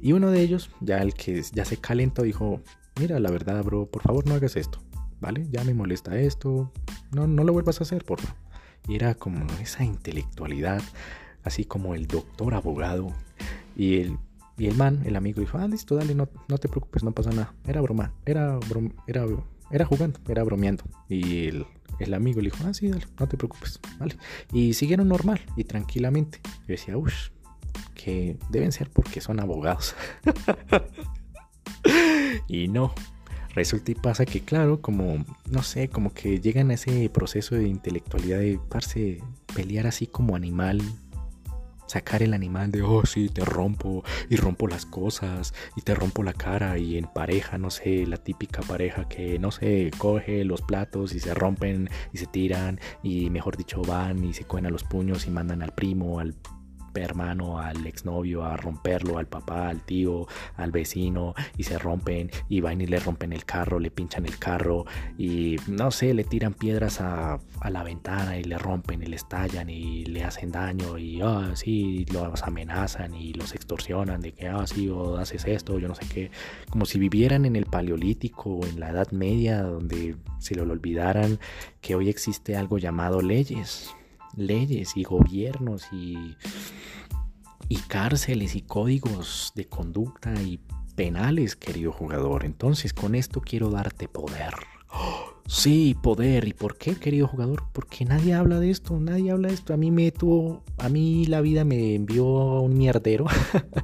Y 0.00 0.12
uno 0.12 0.30
de 0.30 0.40
ellos, 0.40 0.70
ya 0.80 1.02
el 1.02 1.12
que 1.12 1.42
ya 1.52 1.66
se 1.66 1.76
calentó, 1.76 2.22
dijo, 2.22 2.62
mira, 2.98 3.20
la 3.20 3.30
verdad, 3.30 3.62
bro, 3.62 3.84
por 3.84 4.00
favor 4.00 4.26
no 4.26 4.34
hagas 4.36 4.56
esto, 4.56 4.78
¿vale? 5.20 5.46
Ya 5.50 5.64
me 5.64 5.74
molesta 5.74 6.18
esto, 6.18 6.72
no, 7.12 7.26
no 7.26 7.44
lo 7.44 7.52
vuelvas 7.52 7.78
a 7.80 7.84
hacer, 7.84 8.06
por 8.06 8.22
favor. 8.22 8.36
Y 8.88 8.94
era 8.94 9.14
como 9.16 9.46
esa 9.60 9.84
intelectualidad, 9.84 10.80
así 11.42 11.66
como 11.66 11.94
el 11.94 12.06
doctor 12.06 12.54
abogado 12.54 13.12
y 13.76 14.00
el 14.00 14.18
y 14.56 14.66
el 14.66 14.76
man, 14.76 15.02
el 15.04 15.16
amigo, 15.16 15.40
dijo, 15.40 15.58
ah, 15.58 15.66
listo, 15.66 15.96
dale, 15.96 16.14
no, 16.14 16.28
no 16.48 16.58
te 16.58 16.68
preocupes, 16.68 17.02
no 17.02 17.12
pasa 17.12 17.30
nada. 17.30 17.54
Era 17.66 17.80
broma, 17.80 18.12
era, 18.24 18.58
era, 19.06 19.26
era 19.70 19.84
jugando, 19.84 20.20
era 20.28 20.44
bromeando. 20.44 20.84
Y 21.08 21.48
el, 21.48 21.66
el, 21.98 22.14
amigo 22.14 22.40
le 22.40 22.50
dijo, 22.50 22.58
ah, 22.64 22.72
sí, 22.72 22.88
dale, 22.88 23.06
no 23.18 23.26
te 23.26 23.36
preocupes, 23.36 23.80
vale. 23.98 24.16
Y 24.52 24.74
siguieron 24.74 25.08
normal 25.08 25.40
y 25.56 25.64
tranquilamente. 25.64 26.40
Yo 26.60 26.68
decía, 26.68 26.96
uff, 26.96 27.30
que 27.94 28.36
deben 28.50 28.70
ser 28.70 28.90
porque 28.90 29.20
son 29.20 29.40
abogados. 29.40 29.96
y 32.48 32.68
no. 32.68 32.94
Resulta 33.54 33.92
y 33.92 33.94
pasa 33.94 34.24
que, 34.24 34.40
claro, 34.40 34.80
como, 34.80 35.24
no 35.48 35.62
sé, 35.62 35.88
como 35.88 36.12
que 36.12 36.40
llegan 36.40 36.70
a 36.70 36.74
ese 36.74 37.08
proceso 37.08 37.54
de 37.54 37.68
intelectualidad 37.68 38.38
de 38.38 38.58
parse, 38.68 39.22
pelear 39.54 39.86
así 39.86 40.08
como 40.08 40.34
animal 40.34 40.82
sacar 41.86 42.22
el 42.22 42.34
animal 42.34 42.70
de, 42.70 42.82
oh 42.82 43.04
sí, 43.06 43.28
te 43.28 43.44
rompo 43.44 44.04
y 44.28 44.36
rompo 44.36 44.68
las 44.68 44.86
cosas 44.86 45.54
y 45.76 45.82
te 45.82 45.94
rompo 45.94 46.22
la 46.22 46.32
cara 46.32 46.78
y 46.78 46.98
en 46.98 47.06
pareja, 47.06 47.58
no 47.58 47.70
sé, 47.70 48.06
la 48.06 48.16
típica 48.16 48.62
pareja 48.62 49.08
que, 49.08 49.38
no 49.38 49.50
sé, 49.50 49.90
coge 49.98 50.44
los 50.44 50.62
platos 50.62 51.14
y 51.14 51.20
se 51.20 51.34
rompen 51.34 51.90
y 52.12 52.18
se 52.18 52.26
tiran 52.26 52.80
y 53.02 53.30
mejor 53.30 53.56
dicho 53.56 53.82
van 53.82 54.24
y 54.24 54.32
se 54.32 54.44
cogen 54.44 54.64
los 54.70 54.84
puños 54.84 55.26
y 55.26 55.30
mandan 55.30 55.62
al 55.62 55.72
primo, 55.72 56.20
al 56.20 56.34
hermano, 57.02 57.58
al 57.58 57.86
exnovio, 57.86 58.44
a 58.44 58.56
romperlo, 58.56 59.18
al 59.18 59.26
papá, 59.26 59.68
al 59.68 59.82
tío, 59.82 60.26
al 60.56 60.70
vecino, 60.70 61.34
y 61.56 61.64
se 61.64 61.78
rompen, 61.78 62.30
y 62.48 62.60
van 62.60 62.80
y 62.80 62.86
le 62.86 62.98
rompen 63.00 63.32
el 63.32 63.44
carro, 63.44 63.78
le 63.78 63.90
pinchan 63.90 64.26
el 64.26 64.38
carro, 64.38 64.84
y 65.18 65.56
no 65.66 65.90
sé, 65.90 66.14
le 66.14 66.24
tiran 66.24 66.54
piedras 66.54 67.00
a, 67.00 67.38
la 67.68 67.82
ventana 67.82 68.38
y 68.38 68.44
le 68.44 68.58
rompen 68.58 69.02
y 69.02 69.06
le 69.06 69.16
estallan 69.16 69.70
y 69.70 70.04
le 70.04 70.22
hacen 70.22 70.52
daño, 70.52 70.98
y 70.98 71.20
ah, 71.22 71.52
sí, 71.54 72.04
los 72.12 72.42
amenazan 72.42 73.14
y 73.14 73.32
los 73.32 73.54
extorsionan 73.54 74.20
de 74.20 74.32
que, 74.32 74.48
ah, 74.48 74.66
sí, 74.66 74.88
o 74.88 75.16
haces 75.16 75.44
esto, 75.46 75.78
yo 75.78 75.88
no 75.88 75.94
sé 75.94 76.06
qué, 76.12 76.30
como 76.70 76.84
si 76.84 76.98
vivieran 76.98 77.44
en 77.44 77.56
el 77.56 77.66
paleolítico 77.66 78.50
o 78.56 78.66
en 78.66 78.80
la 78.80 78.90
Edad 78.90 79.10
Media, 79.12 79.62
donde 79.62 80.16
se 80.38 80.54
lo 80.54 80.62
olvidaran 80.64 81.38
que 81.80 81.94
hoy 81.94 82.08
existe 82.08 82.56
algo 82.56 82.78
llamado 82.78 83.20
leyes 83.20 83.94
leyes 84.36 84.96
y 84.96 85.04
gobiernos 85.04 85.86
y, 85.92 86.36
y 87.68 87.76
cárceles 87.76 88.54
y 88.54 88.62
códigos 88.62 89.52
de 89.54 89.66
conducta 89.66 90.34
y 90.42 90.60
penales, 90.94 91.56
querido 91.56 91.92
jugador. 91.92 92.44
Entonces 92.44 92.92
con 92.92 93.14
esto 93.14 93.40
quiero 93.40 93.70
darte 93.70 94.08
poder. 94.08 94.54
sí, 95.46 95.96
poder. 96.02 96.46
¿Y 96.46 96.52
por 96.52 96.76
qué, 96.76 96.94
querido 96.96 97.26
jugador? 97.26 97.64
Porque 97.72 98.04
nadie 98.04 98.34
habla 98.34 98.60
de 98.60 98.70
esto, 98.70 98.98
nadie 99.00 99.30
habla 99.30 99.48
de 99.48 99.54
esto. 99.54 99.74
A 99.74 99.76
mí 99.76 99.90
me 99.90 100.10
tuvo, 100.10 100.62
a 100.78 100.88
mí 100.88 101.26
la 101.26 101.40
vida 101.40 101.64
me 101.64 101.94
envió 101.94 102.26
a 102.26 102.60
un 102.60 102.76
mierdero 102.76 103.26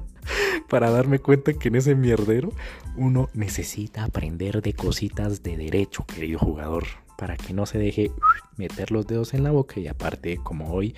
para 0.68 0.90
darme 0.90 1.18
cuenta 1.18 1.52
que 1.54 1.68
en 1.68 1.76
ese 1.76 1.94
mierdero 1.94 2.52
uno 2.96 3.28
necesita 3.35 4.04
aprender 4.04 4.62
de 4.62 4.74
cositas 4.74 5.42
de 5.42 5.56
derecho, 5.56 6.04
querido 6.06 6.38
jugador 6.38 6.85
para 7.20 7.37
que 7.37 7.52
no 7.52 7.66
se 7.66 7.76
deje 7.76 8.11
meter 8.56 8.90
los 8.90 9.06
dedos 9.06 9.35
en 9.35 9.44
la 9.44 9.50
boca 9.50 9.78
y 9.78 9.88
aparte 9.88 10.38
como 10.38 10.72
hoy 10.72 10.94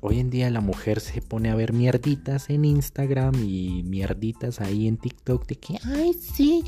hoy 0.00 0.20
en 0.20 0.30
día 0.30 0.50
la 0.50 0.60
mujer 0.60 1.00
se 1.00 1.22
pone 1.22 1.50
a 1.50 1.54
ver 1.54 1.72
mierditas 1.72 2.50
en 2.50 2.64
Instagram 2.64 3.34
y 3.44 3.82
mierditas 3.84 4.60
ahí 4.60 4.88
en 4.88 4.96
TikTok 4.96 5.46
de 5.46 5.56
que 5.56 5.78
ay 5.84 6.14
sí 6.14 6.64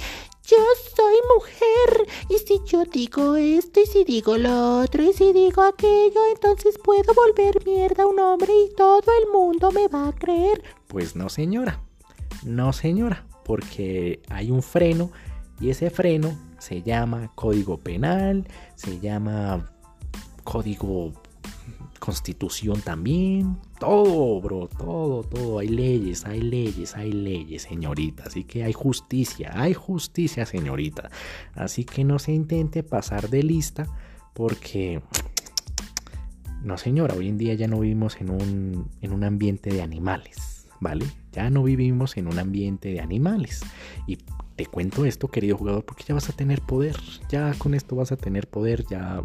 yo 0.47 0.57
soy 0.95 1.15
mujer. 1.37 2.07
Y 2.29 2.39
si 2.39 2.61
yo 2.67 2.85
digo 2.85 3.37
esto 3.37 3.81
y 3.81 3.87
si 3.87 4.05
digo 4.05 4.37
lo 4.37 4.81
otro 4.83 5.03
y 5.03 5.13
si 5.15 5.33
digo 5.33 5.63
aquello 5.63 6.21
entonces 6.35 6.79
puedo 6.83 7.15
volver 7.15 7.65
mierda 7.65 8.03
a 8.03 8.07
un 8.07 8.21
hombre 8.21 8.53
y 8.53 8.75
todo 8.75 9.11
el 9.23 9.33
mundo 9.33 9.73
me 9.73 9.89
va 9.89 10.09
a 10.09 10.13
creer 10.13 10.63
pues 10.87 11.17
no 11.17 11.29
señora. 11.29 11.81
No 12.45 12.73
señora 12.73 13.27
porque 13.45 14.21
hay 14.29 14.51
un 14.51 14.63
freno 14.63 15.11
y 15.61 15.71
ese 15.71 15.91
freno 15.91 16.37
se 16.59 16.83
llama 16.83 17.33
código 17.35 17.79
penal, 17.79 18.47
se 18.75 19.01
llama 19.01 19.73
código 20.45 21.13
constitución 22.05 22.83
también, 22.83 23.57
todo, 23.81 24.39
bro, 24.43 24.69
todo, 24.69 25.23
todo, 25.23 25.59
hay 25.61 25.69
leyes, 25.69 26.27
hay 26.27 26.43
leyes, 26.43 26.97
hay 26.97 27.13
leyes, 27.13 27.63
señorita, 27.63 28.25
así 28.27 28.45
que 28.45 28.63
hay 28.63 28.75
justicia, 28.75 29.53
hay 29.55 29.73
justicia, 29.73 30.45
señorita, 30.45 31.11
así 31.55 31.85
que 31.85 32.05
no 32.05 32.19
se 32.19 32.33
intente 32.33 32.83
pasar 32.83 33.31
de 33.31 33.43
lista 33.43 33.87
porque, 34.35 35.01
no 36.63 36.77
señora, 36.77 37.15
hoy 37.15 37.29
en 37.29 37.39
día 37.39 37.55
ya 37.55 37.69
no 37.69 37.81
vivimos 37.81 38.21
en 38.21 38.29
un, 38.29 38.91
en 39.01 39.13
un 39.15 39.25
ambiente 39.25 39.71
de 39.71 39.81
animales, 39.81 40.69
¿vale? 40.81 41.07
Ya 41.33 41.49
no 41.49 41.63
vivimos 41.63 42.19
en 42.19 42.27
un 42.27 42.39
ambiente 42.39 42.91
de 42.91 43.01
animales 43.01 43.63
y 44.07 44.19
te 44.57 44.67
cuento 44.67 45.07
esto, 45.07 45.29
querido 45.29 45.57
jugador, 45.57 45.87
porque 45.87 46.05
ya 46.07 46.15
vas 46.15 46.29
a 46.29 46.33
tener 46.33 46.61
poder. 46.61 46.97
Ya 47.29 47.55
con 47.55 47.75
esto 47.75 47.97
vas 47.97 48.13
a 48.13 48.17
tener 48.17 48.47
poder. 48.47 48.85
Ya 48.89 49.21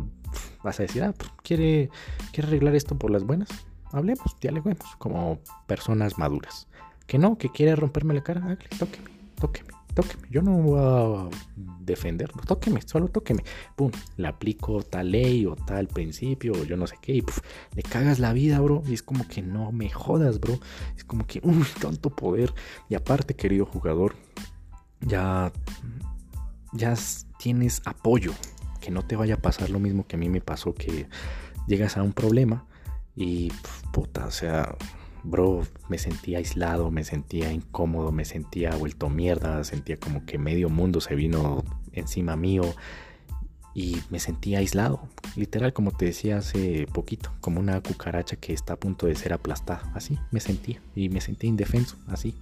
vas 0.64 0.80
a 0.80 0.84
decir, 0.84 1.04
ah, 1.04 1.14
pues, 1.18 1.30
¿quiere, 1.44 1.90
¿quiere 2.32 2.48
arreglar 2.48 2.76
esto 2.76 2.98
por 2.98 3.12
las 3.12 3.24
buenas? 3.24 3.50
Hablemos, 3.92 4.36
dialoguemos, 4.40 4.96
como 4.98 5.40
personas 5.68 6.18
maduras. 6.18 6.68
Que 7.08 7.18
no, 7.18 7.38
que 7.38 7.50
quiere 7.50 7.76
romperme 7.76 8.14
la 8.14 8.22
cara, 8.22 8.42
hágale, 8.42 8.70
tóqueme, 8.78 9.10
tóqueme, 9.40 9.70
tóqueme. 9.96 10.28
Yo 10.30 10.44
no 10.44 10.52
voy 10.58 10.80
a 10.80 11.30
defenderlo, 11.80 12.42
tóqueme, 12.44 12.82
solo 12.84 13.08
tóqueme. 13.08 13.44
Pum, 13.76 13.92
le 14.18 14.28
aplico 14.28 14.84
tal 14.84 15.12
ley 15.12 15.46
o 15.48 15.56
tal 15.56 15.88
principio 15.88 16.54
o 16.54 16.64
yo 16.64 16.78
no 16.78 16.86
sé 16.86 16.98
qué 17.02 17.14
y 17.16 17.24
le 17.76 17.82
cagas 17.82 18.20
la 18.20 18.32
vida, 18.32 18.60
bro. 18.60 18.84
Y 18.86 18.94
es 18.94 19.02
como 19.02 19.28
que 19.28 19.42
no 19.42 19.72
me 19.72 19.90
jodas, 19.90 20.40
bro. 20.40 20.60
Es 20.96 21.04
como 21.04 21.26
que, 21.26 21.42
uy, 21.44 21.66
tanto 21.82 22.12
poder. 22.12 22.54
Y 22.90 22.96
aparte, 22.96 23.36
querido 23.36 23.66
jugador, 23.66 24.16
ya, 25.02 25.52
ya 26.74 26.94
tienes 27.40 27.82
apoyo, 27.86 28.34
que 28.80 28.92
no 28.92 29.04
te 29.04 29.16
vaya 29.16 29.36
a 29.36 29.38
pasar 29.38 29.70
lo 29.70 29.80
mismo 29.80 30.08
que 30.08 30.16
a 30.16 30.20
mí 30.20 30.30
me 30.30 30.42
pasó, 30.42 30.74
que 30.74 31.08
llegas 31.68 31.98
a 31.98 32.04
un 32.04 32.14
problema 32.14 32.66
y 33.16 33.52
puta, 33.92 34.26
o 34.26 34.32
sea, 34.32 34.76
bro, 35.24 35.62
me 35.90 35.98
sentía 35.98 36.38
aislado, 36.38 36.92
me 36.92 37.04
sentía 37.04 37.52
incómodo, 37.52 38.12
me 38.12 38.26
sentía 38.26 38.72
vuelto 38.76 39.10
mierda, 39.10 39.64
sentía 39.64 39.98
como 39.98 40.26
que 40.26 40.38
medio 40.38 40.70
mundo 40.70 41.02
se 41.02 41.16
vino 41.16 41.64
encima 41.94 42.36
mío 42.36 42.64
y 43.74 43.98
me 44.10 44.20
sentía 44.20 44.60
aislado, 44.60 45.08
literal 45.36 45.74
como 45.74 45.92
te 45.92 46.06
decía 46.06 46.38
hace 46.38 46.88
poquito, 46.92 47.32
como 47.42 47.60
una 47.60 47.82
cucaracha 47.82 48.36
que 48.36 48.54
está 48.54 48.74
a 48.74 48.80
punto 48.80 49.06
de 49.08 49.16
ser 49.16 49.34
aplastada, 49.34 49.92
así 49.94 50.18
me 50.32 50.40
sentía 50.40 50.82
y 50.96 51.10
me 51.10 51.22
sentía 51.22 51.50
indefenso, 51.50 51.98
así. 52.08 52.36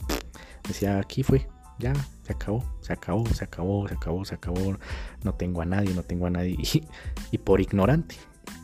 Decía, 0.68 1.00
aquí 1.00 1.24
fue, 1.24 1.48
ya, 1.80 1.94
se 2.24 2.34
acabó, 2.34 2.64
se 2.82 2.94
acabó, 2.94 3.26
se 3.28 3.44
acabó, 3.44 3.88
se 3.88 3.94
acabó, 3.94 4.26
se 4.26 4.36
acabó. 4.36 4.78
No 5.24 5.34
tengo 5.34 5.62
a 5.62 5.66
nadie, 5.66 5.94
no 5.94 6.04
tengo 6.04 6.28
a 6.28 6.30
nadie. 6.30 6.58
Y, 7.32 7.38
por 7.38 7.62
ignorante, 7.62 8.16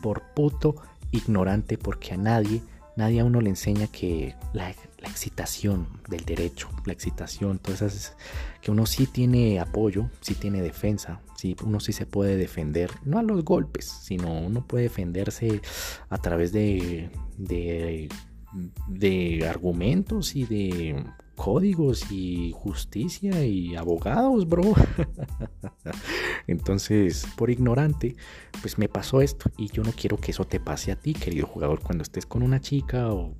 por 0.02 0.22
puto 0.34 0.76
ignorante, 1.10 1.78
porque 1.78 2.14
a 2.14 2.16
nadie, 2.16 2.62
nadie 2.96 3.20
a 3.20 3.24
uno 3.24 3.40
le 3.40 3.50
enseña 3.50 3.86
que 3.86 4.34
la, 4.52 4.70
excitación 5.02 5.86
del 6.08 6.24
derecho, 6.24 6.70
la 6.86 6.94
excitación, 6.94 7.58
todas 7.58 7.82
esas, 7.82 8.16
que 8.62 8.70
uno 8.70 8.86
sí 8.86 9.06
tiene 9.06 9.60
apoyo, 9.60 10.08
sí 10.22 10.34
tiene 10.34 10.62
defensa, 10.62 11.20
sí, 11.36 11.54
uno 11.62 11.78
sí 11.78 11.92
se 11.92 12.06
puede 12.06 12.36
defender, 12.36 12.90
no 13.04 13.18
a 13.18 13.22
los 13.22 13.44
golpes, 13.44 13.84
sino 13.84 14.32
uno 14.32 14.66
puede 14.66 14.84
defenderse 14.84 15.60
a 16.08 16.18
través 16.18 16.52
de, 16.52 17.10
de 17.36 18.08
de 18.86 19.46
argumentos 19.48 20.36
y 20.36 20.44
de 20.44 21.04
códigos 21.34 22.10
y 22.10 22.52
justicia 22.54 23.44
y 23.44 23.76
abogados, 23.76 24.48
bro. 24.48 24.74
Entonces, 26.46 27.26
por 27.36 27.50
ignorante, 27.50 28.16
pues 28.60 28.78
me 28.78 28.88
pasó 28.88 29.20
esto 29.20 29.50
y 29.56 29.70
yo 29.70 29.82
no 29.82 29.92
quiero 29.92 30.16
que 30.16 30.30
eso 30.30 30.44
te 30.44 30.60
pase 30.60 30.92
a 30.92 30.96
ti, 30.96 31.12
querido 31.14 31.46
jugador, 31.46 31.80
cuando 31.80 32.02
estés 32.02 32.26
con 32.26 32.42
una 32.42 32.60
chica 32.60 33.12
o 33.12 33.34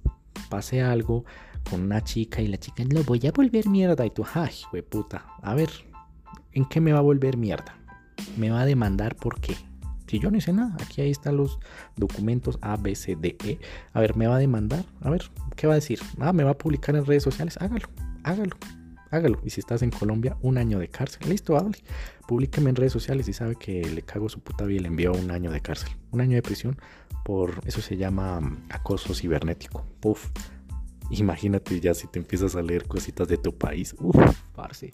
pase 0.49 0.83
algo 0.83 1.25
con 1.69 1.83
una 1.83 2.03
chica 2.03 2.43
y 2.43 2.49
la 2.49 2.59
chica 2.59 2.85
lo 2.89 3.03
voy 3.05 3.27
a 3.27 3.33
volver 3.33 3.69
mierda 3.69 4.05
y 4.05 4.11
tú, 4.11 4.25
ay, 4.35 4.53
güey 4.71 4.83
puta, 4.83 5.27
a 5.43 5.55
ver, 5.55 5.71
¿en 6.53 6.67
qué 6.67 6.81
me 6.81 6.93
va 6.93 6.99
a 6.99 7.03
volver 7.03 7.37
mierda? 7.37 7.79
Me 8.37 8.51
va 8.51 8.61
a 8.61 8.67
demandar 8.67 9.17
por 9.17 9.41
qué. 9.41 9.57
Si 10.15 10.21
yo 10.21 10.31
no 10.31 10.39
hice 10.39 10.53
nada, 10.53 10.77
aquí 10.81 11.01
ahí 11.01 11.11
están 11.11 11.37
los 11.37 11.59
documentos 11.97 12.57
A, 12.61 12.77
B, 12.77 12.95
C, 12.95 13.17
D, 13.17 13.37
E. 13.45 13.59
A 13.93 14.01
ver, 14.01 14.15
¿me 14.15 14.29
va 14.29 14.37
a 14.37 14.39
demandar? 14.39 14.85
A 15.01 15.11
ver, 15.11 15.25
¿qué 15.57 15.67
va 15.67 15.73
a 15.73 15.75
decir? 15.75 15.99
Ah, 16.21 16.33
¿me 16.33 16.45
va 16.45 16.53
a 16.53 16.57
publicar 16.57 16.95
en 16.95 17.05
redes 17.05 17.25
sociales? 17.25 17.57
Hágalo, 17.61 17.89
hágalo, 18.23 18.57
hágalo. 19.11 19.41
Y 19.43 19.51
si 19.51 19.59
estás 19.59 19.83
en 19.83 19.91
Colombia, 19.91 20.37
un 20.41 20.57
año 20.57 20.79
de 20.79 20.87
cárcel. 20.87 21.29
Listo, 21.29 21.57
hable. 21.57 21.79
Públicame 22.29 22.71
en 22.71 22.77
redes 22.77 22.93
sociales 22.93 23.27
y 23.27 23.33
sabe 23.33 23.57
que 23.57 23.85
le 23.85 24.03
cago 24.03 24.29
su 24.29 24.39
puta 24.39 24.65
vida 24.65 24.79
y 24.79 24.83
le 24.83 24.87
envió 24.87 25.11
un 25.15 25.33
año 25.33 25.51
de 25.51 25.61
cárcel. 25.61 25.91
Un 26.13 26.21
año 26.21 26.37
de 26.37 26.43
prisión 26.43 26.79
por, 27.25 27.61
eso 27.67 27.81
se 27.81 27.97
llama 27.97 28.41
acoso 28.71 29.15
cibernético. 29.15 29.85
Puf. 29.99 30.31
Imagínate 31.11 31.81
ya 31.81 31.95
si 31.95 32.07
te 32.07 32.19
empiezas 32.19 32.57
a 32.57 32.63
leer 32.63 32.87
cositas 32.87 33.29
de 33.29 33.37
tu 33.37 33.57
país. 33.57 33.95
Uf, 33.99 34.17
parce. 34.55 34.91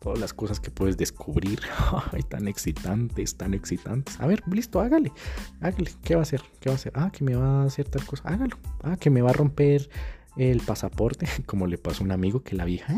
Todas 0.00 0.18
las 0.18 0.34
cosas 0.34 0.60
que 0.60 0.70
puedes 0.70 0.96
descubrir. 0.96 1.60
Ay, 2.12 2.22
tan 2.22 2.48
excitantes, 2.48 3.36
tan 3.36 3.54
excitantes. 3.54 4.20
A 4.20 4.26
ver, 4.26 4.42
listo, 4.50 4.80
hágale. 4.80 5.12
Hágale. 5.60 5.92
¿Qué 6.02 6.14
va 6.14 6.20
a 6.20 6.22
hacer? 6.22 6.42
¿Qué 6.60 6.68
va 6.68 6.74
a 6.74 6.76
hacer? 6.76 6.92
Ah, 6.94 7.10
que 7.10 7.24
me 7.24 7.34
va 7.34 7.62
a 7.62 7.64
hacer 7.64 7.88
tal 7.88 8.04
cosa. 8.04 8.28
Hágalo. 8.28 8.56
Ah, 8.82 8.96
que 8.96 9.10
me 9.10 9.22
va 9.22 9.30
a 9.30 9.34
romper 9.34 9.88
el 10.36 10.60
pasaporte, 10.60 11.26
como 11.46 11.66
le 11.66 11.78
pasó 11.78 12.02
a 12.02 12.06
un 12.06 12.12
amigo 12.12 12.42
que 12.42 12.56
la 12.56 12.64
vieja, 12.64 12.94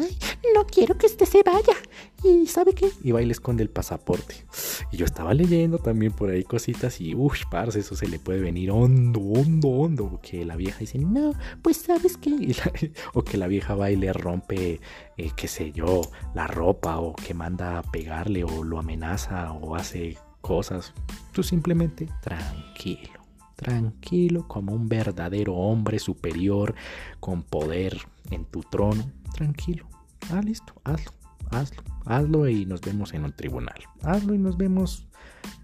no 0.54 0.66
quiero 0.66 0.96
que 0.96 1.06
este 1.06 1.26
se 1.26 1.42
vaya. 1.42 1.74
¿Y 2.22 2.46
sabe 2.46 2.74
qué? 2.74 2.88
Y 3.02 3.12
va 3.12 3.20
y 3.20 3.26
le 3.26 3.32
esconde 3.32 3.62
el 3.62 3.70
pasaporte. 3.70 4.46
Y 4.92 4.96
yo 4.96 5.04
estaba 5.04 5.34
leyendo 5.34 5.78
también 5.78 6.12
por 6.12 6.30
ahí 6.30 6.44
cositas 6.44 7.00
y, 7.00 7.14
uff, 7.14 7.42
parce, 7.50 7.80
eso 7.80 7.96
se 7.96 8.08
le 8.08 8.18
puede 8.18 8.40
venir 8.40 8.70
hondo, 8.70 9.20
hondo, 9.20 9.68
hondo. 9.68 10.20
Que 10.22 10.44
la 10.44 10.56
vieja 10.56 10.78
dice, 10.78 10.98
no, 10.98 11.32
pues 11.62 11.78
sabes 11.78 12.16
qué. 12.16 12.54
o 13.14 13.22
que 13.22 13.36
la 13.36 13.46
vieja 13.46 13.74
va 13.74 13.90
y 13.90 13.96
le 13.96 14.12
rompe, 14.12 14.80
eh, 15.16 15.30
qué 15.36 15.48
sé 15.48 15.72
yo, 15.72 16.02
la 16.34 16.46
ropa 16.46 16.98
o 16.98 17.14
que 17.14 17.34
manda 17.34 17.78
a 17.78 17.82
pegarle 17.82 18.44
o 18.44 18.64
lo 18.64 18.78
amenaza 18.78 19.52
o 19.52 19.74
hace 19.74 20.16
cosas. 20.40 20.94
Tú 21.32 21.42
simplemente 21.42 22.08
tranquilo 22.22 23.23
tranquilo 23.56 24.46
como 24.48 24.72
un 24.72 24.88
verdadero 24.88 25.54
hombre 25.54 25.98
superior 25.98 26.74
con 27.20 27.42
poder 27.42 27.98
en 28.30 28.44
tu 28.44 28.60
trono. 28.60 29.04
Tranquilo. 29.34 29.86
Ah, 30.30 30.40
listo, 30.42 30.72
hazlo, 30.84 31.12
hazlo, 31.50 31.82
hazlo 32.06 32.48
y 32.48 32.66
nos 32.66 32.80
vemos 32.80 33.12
en 33.14 33.24
un 33.24 33.32
tribunal. 33.32 33.80
Hazlo 34.02 34.34
y 34.34 34.38
nos 34.38 34.56
vemos. 34.56 35.06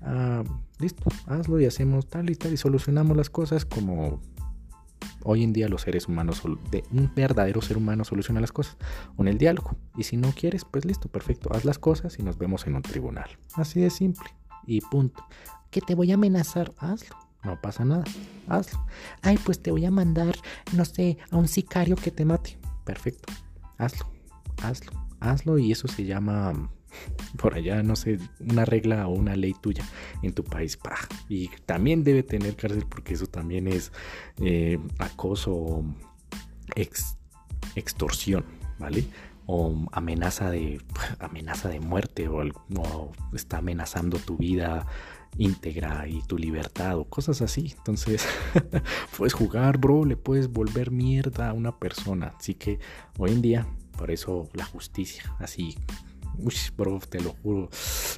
Ah, 0.03 0.43
listo, 0.79 1.05
hazlo 1.27 1.61
y 1.61 1.67
hacemos 1.67 2.09
tal 2.09 2.31
y 2.31 2.35
tal 2.35 2.53
y 2.53 2.57
solucionamos 2.57 3.17
las 3.17 3.31
cosas 3.31 3.65
como 3.65 4.21
hoy 5.25 5.43
en 5.43 5.53
día 5.53 5.69
los 5.69 5.83
seres 5.83 6.09
humanos, 6.09 6.43
un 6.45 7.11
verdadero 7.15 7.61
ser 7.61 7.77
humano 7.77 8.05
soluciona 8.05 8.41
las 8.41 8.53
cosas 8.53 8.77
con 9.17 9.29
el 9.29 9.39
diálogo. 9.39 9.77
Y 9.97 10.05
si 10.05 10.17
no 10.17 10.33
quieres, 10.33 10.65
pues 10.65 10.85
listo, 10.85 11.09
perfecto, 11.09 11.51
haz 11.53 11.65
las 11.65 11.79
cosas 11.79 12.19
y 12.19 12.23
nos 12.23 12.39
vemos 12.39 12.67
en 12.67 12.77
un 12.77 12.83
tribunal. 12.83 13.31
Así 13.55 13.81
de 13.81 13.91
simple. 13.91 14.31
Y 14.67 14.81
punto. 14.81 15.25
Que 15.71 15.81
te 15.81 15.95
voy 15.95 16.11
a 16.11 16.15
amenazar, 16.15 16.73
hazlo. 16.79 17.17
No 17.45 17.61
pasa 17.61 17.85
nada. 17.85 18.05
Hazlo. 18.49 18.85
Ay, 19.23 19.39
pues 19.45 19.63
te 19.63 19.71
voy 19.71 19.85
a 19.85 19.91
mandar, 19.91 20.35
no 20.73 20.85
sé, 20.85 21.19
a 21.31 21.37
un 21.37 21.49
sicario 21.49 21.97
que 21.97 22.11
te 22.11 22.25
mate. 22.25 22.59
Perfecto. 22.85 23.33
Hazlo. 23.79 24.07
Hazlo. 24.63 24.93
Hazlo 25.21 25.59
y 25.59 25.73
eso 25.73 25.89
se 25.89 26.05
llama 26.05 26.71
por 27.39 27.55
allá, 27.55 27.83
no 27.83 27.97
sé, 27.97 28.19
una 28.41 28.65
regla 28.65 29.07
o 29.09 29.13
una 29.13 29.37
ley 29.37 29.55
tuya 29.55 29.85
en 30.23 30.33
tu 30.33 30.45
país. 30.45 30.79
Y 31.29 31.49
también 31.67 32.05
debe 32.05 32.23
tener 32.23 32.57
cárcel 32.57 32.85
porque 32.89 33.15
eso 33.15 33.27
también 33.27 33.67
es 33.69 33.93
eh, 34.41 34.79
acoso, 34.99 35.85
extorsión, 37.75 38.45
¿vale? 38.79 39.07
O 39.47 39.87
amenaza 39.93 40.51
de, 40.51 40.81
amenaza 41.21 41.69
de 41.69 41.81
muerte 41.81 42.29
o, 42.29 42.43
o 42.77 43.13
está 43.35 43.59
amenazando 43.59 44.19
tu 44.19 44.37
vida 44.37 44.87
íntegra 45.39 46.07
y 46.09 46.23
tu 46.23 46.39
libertad 46.39 46.99
o 46.99 47.05
cosas 47.05 47.43
así. 47.43 47.75
Entonces, 47.79 48.27
puedes 49.17 49.33
jugar, 49.33 49.79
bro, 49.79 50.05
le 50.05 50.17
puedes 50.17 50.53
volver 50.53 50.91
mierda 50.91 51.51
a 51.51 51.53
una 51.53 51.79
persona. 51.79 52.35
Así 52.39 52.55
que 52.55 52.79
hoy 53.19 53.33
en 53.33 53.43
día, 53.43 53.67
por 53.97 54.11
eso 54.11 54.49
la 54.55 54.65
justicia, 54.65 55.35
así 55.39 55.77
Uy, 56.43 56.55
bro, 56.77 56.99
te 57.09 57.21
lo 57.21 57.35
juro. 57.43 57.69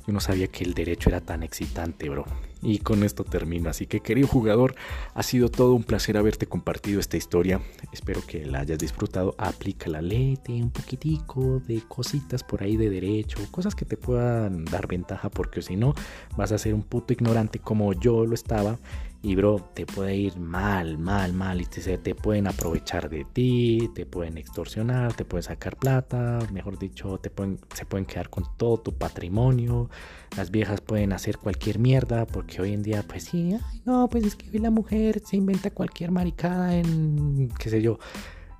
Yo 0.06 0.12
no 0.12 0.20
sabía 0.20 0.46
que 0.46 0.64
el 0.64 0.74
derecho 0.74 1.08
era 1.08 1.20
tan 1.20 1.42
excitante, 1.42 2.08
bro. 2.08 2.24
Y 2.62 2.78
con 2.78 3.02
esto 3.02 3.24
termino. 3.24 3.68
Así 3.68 3.86
que, 3.86 4.00
querido 4.00 4.28
jugador, 4.28 4.76
ha 5.14 5.22
sido 5.22 5.48
todo 5.48 5.74
un 5.74 5.82
placer 5.82 6.16
haberte 6.16 6.46
compartido 6.46 7.00
esta 7.00 7.16
historia. 7.16 7.60
Espero 7.92 8.24
que 8.24 8.46
la 8.46 8.60
hayas 8.60 8.78
disfrutado. 8.78 9.34
Aplica 9.38 9.90
la 9.90 10.00
lete 10.00 10.52
un 10.52 10.70
poquitico 10.70 11.60
de 11.66 11.82
cositas 11.88 12.44
por 12.44 12.62
ahí 12.62 12.76
de 12.76 12.88
derecho, 12.88 13.38
cosas 13.50 13.74
que 13.74 13.84
te 13.84 13.96
puedan 13.96 14.64
dar 14.64 14.86
ventaja, 14.86 15.28
porque 15.28 15.60
si 15.60 15.76
no, 15.76 15.94
vas 16.36 16.52
a 16.52 16.58
ser 16.58 16.74
un 16.74 16.82
puto 16.82 17.12
ignorante 17.12 17.58
como 17.58 17.92
yo 17.92 18.24
lo 18.24 18.34
estaba 18.34 18.78
y 19.24 19.36
bro, 19.36 19.60
te 19.72 19.86
puede 19.86 20.16
ir 20.16 20.36
mal, 20.36 20.98
mal, 20.98 21.32
mal. 21.32 21.60
Y 21.60 21.66
te, 21.66 21.96
te 21.98 22.14
pueden 22.16 22.48
aprovechar 22.48 23.08
de 23.08 23.24
ti, 23.24 23.88
te 23.94 24.04
pueden 24.04 24.36
extorsionar, 24.36 25.14
te 25.14 25.24
pueden 25.24 25.44
sacar 25.44 25.76
plata. 25.76 26.40
Mejor 26.52 26.76
dicho, 26.76 27.18
te 27.18 27.30
pueden, 27.30 27.60
se 27.72 27.86
pueden 27.86 28.04
quedar 28.04 28.30
con 28.30 28.44
todo 28.56 28.78
tu 28.78 28.92
patrimonio. 28.92 29.88
Las 30.36 30.50
viejas 30.50 30.80
pueden 30.80 31.12
hacer 31.12 31.38
cualquier 31.38 31.78
mierda. 31.78 32.26
Porque 32.26 32.60
hoy 32.60 32.72
en 32.72 32.82
día, 32.82 33.04
pues 33.06 33.22
sí, 33.22 33.56
no, 33.84 34.08
pues 34.08 34.24
es 34.24 34.34
que 34.34 34.58
la 34.58 34.70
mujer 34.70 35.22
se 35.24 35.36
inventa 35.36 35.70
cualquier 35.70 36.10
maricada 36.10 36.76
en, 36.76 37.48
qué 37.60 37.70
sé 37.70 37.80
yo, 37.80 38.00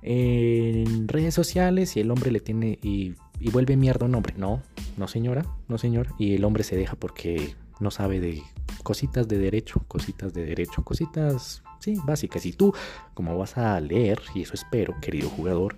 en 0.01 1.09
redes 1.09 1.33
sociales. 1.33 1.97
Y 1.97 1.99
el 1.99 2.09
hombre 2.09 2.31
le 2.31 2.39
tiene. 2.39 2.79
Y, 2.81 3.15
y 3.37 3.49
vuelve 3.49 3.75
mierda 3.75 4.05
a 4.05 4.07
un 4.07 4.15
hombre. 4.15 4.35
No, 4.37 4.61
no 4.95 5.09
señora, 5.09 5.45
no 5.67 5.77
señor. 5.77 6.07
Y 6.17 6.35
el 6.35 6.45
hombre 6.45 6.63
se 6.63 6.77
deja 6.77 6.95
porque 6.95 7.53
no 7.83 7.91
sabe 7.91 8.19
de 8.19 8.41
cositas 8.81 9.27
de 9.27 9.37
derecho, 9.37 9.81
cositas 9.87 10.33
de 10.33 10.45
derecho, 10.45 10.83
cositas, 10.83 11.63
sí, 11.79 11.99
básicas. 12.03 12.45
Y 12.45 12.53
tú, 12.53 12.73
como 13.13 13.37
vas 13.37 13.57
a 13.57 13.79
leer, 13.79 14.21
y 14.33 14.41
eso 14.41 14.53
espero, 14.53 14.95
querido 15.01 15.29
jugador, 15.29 15.75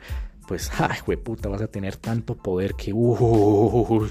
pues, 0.48 0.72
ay, 0.80 1.16
puta, 1.18 1.50
vas 1.50 1.62
a 1.62 1.68
tener 1.68 1.98
tanto 1.98 2.36
poder 2.36 2.76
que... 2.76 2.94
Uh, 2.94 4.08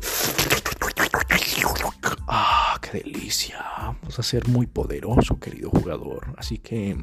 ¡Ah, 2.27 2.79
qué 2.83 2.99
delicia! 2.99 3.65
Vas 4.03 4.19
a 4.19 4.23
ser 4.23 4.49
muy 4.49 4.67
poderoso, 4.67 5.39
querido 5.39 5.71
jugador. 5.71 6.35
Así 6.37 6.59
que 6.59 6.97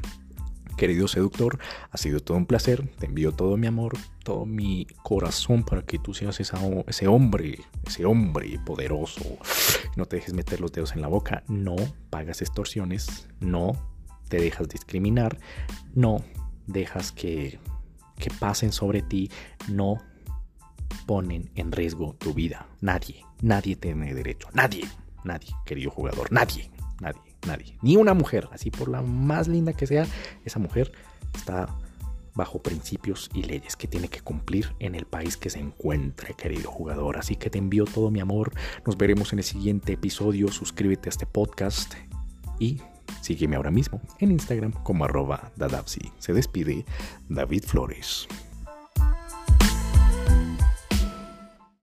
Querido 0.82 1.06
seductor, 1.06 1.60
ha 1.92 1.96
sido 1.96 2.18
todo 2.18 2.36
un 2.36 2.46
placer. 2.46 2.84
Te 2.98 3.06
envío 3.06 3.30
todo 3.30 3.56
mi 3.56 3.68
amor, 3.68 3.96
todo 4.24 4.46
mi 4.46 4.88
corazón 5.04 5.62
para 5.62 5.82
que 5.82 6.00
tú 6.00 6.12
seas 6.12 6.40
ese 6.40 7.06
hombre, 7.06 7.60
ese 7.86 8.04
hombre 8.04 8.58
poderoso. 8.66 9.38
No 9.94 10.06
te 10.06 10.16
dejes 10.16 10.34
meter 10.34 10.60
los 10.60 10.72
dedos 10.72 10.96
en 10.96 11.00
la 11.00 11.06
boca, 11.06 11.44
no 11.46 11.76
pagas 12.10 12.42
extorsiones, 12.42 13.28
no 13.38 13.74
te 14.28 14.38
dejas 14.38 14.68
discriminar, 14.68 15.38
no 15.94 16.24
dejas 16.66 17.12
que, 17.12 17.60
que 18.18 18.30
pasen 18.40 18.72
sobre 18.72 19.02
ti, 19.02 19.30
no 19.68 19.98
ponen 21.06 21.52
en 21.54 21.70
riesgo 21.70 22.16
tu 22.18 22.34
vida. 22.34 22.66
Nadie, 22.80 23.24
nadie 23.40 23.76
tiene 23.76 24.14
derecho, 24.14 24.48
nadie, 24.52 24.88
nadie, 25.22 25.50
querido 25.64 25.92
jugador, 25.92 26.32
nadie, 26.32 26.72
nadie 27.00 27.31
nadie, 27.46 27.76
ni 27.82 27.96
una 27.96 28.14
mujer, 28.14 28.48
así 28.52 28.70
por 28.70 28.88
la 28.88 29.02
más 29.02 29.48
linda 29.48 29.72
que 29.72 29.86
sea, 29.86 30.06
esa 30.44 30.58
mujer 30.58 30.92
está 31.34 31.68
bajo 32.34 32.62
principios 32.62 33.30
y 33.34 33.42
leyes 33.42 33.76
que 33.76 33.86
tiene 33.86 34.08
que 34.08 34.20
cumplir 34.20 34.74
en 34.78 34.94
el 34.94 35.04
país 35.04 35.36
que 35.36 35.50
se 35.50 35.58
encuentre, 35.58 36.34
querido 36.34 36.70
jugador. 36.70 37.18
Así 37.18 37.36
que 37.36 37.50
te 37.50 37.58
envío 37.58 37.84
todo 37.84 38.10
mi 38.10 38.20
amor. 38.20 38.52
Nos 38.86 38.96
veremos 38.96 39.32
en 39.32 39.40
el 39.40 39.44
siguiente 39.44 39.92
episodio. 39.92 40.48
Suscríbete 40.48 41.08
a 41.08 41.10
este 41.10 41.26
podcast 41.26 41.94
y 42.58 42.80
sígueme 43.20 43.56
ahora 43.56 43.70
mismo 43.70 44.00
en 44.18 44.32
Instagram 44.32 44.72
como 44.72 45.04
arroba 45.04 45.52
dadapsi. 45.56 46.12
Se 46.18 46.32
despide 46.32 46.84
David 47.28 47.64
Flores. 47.64 48.28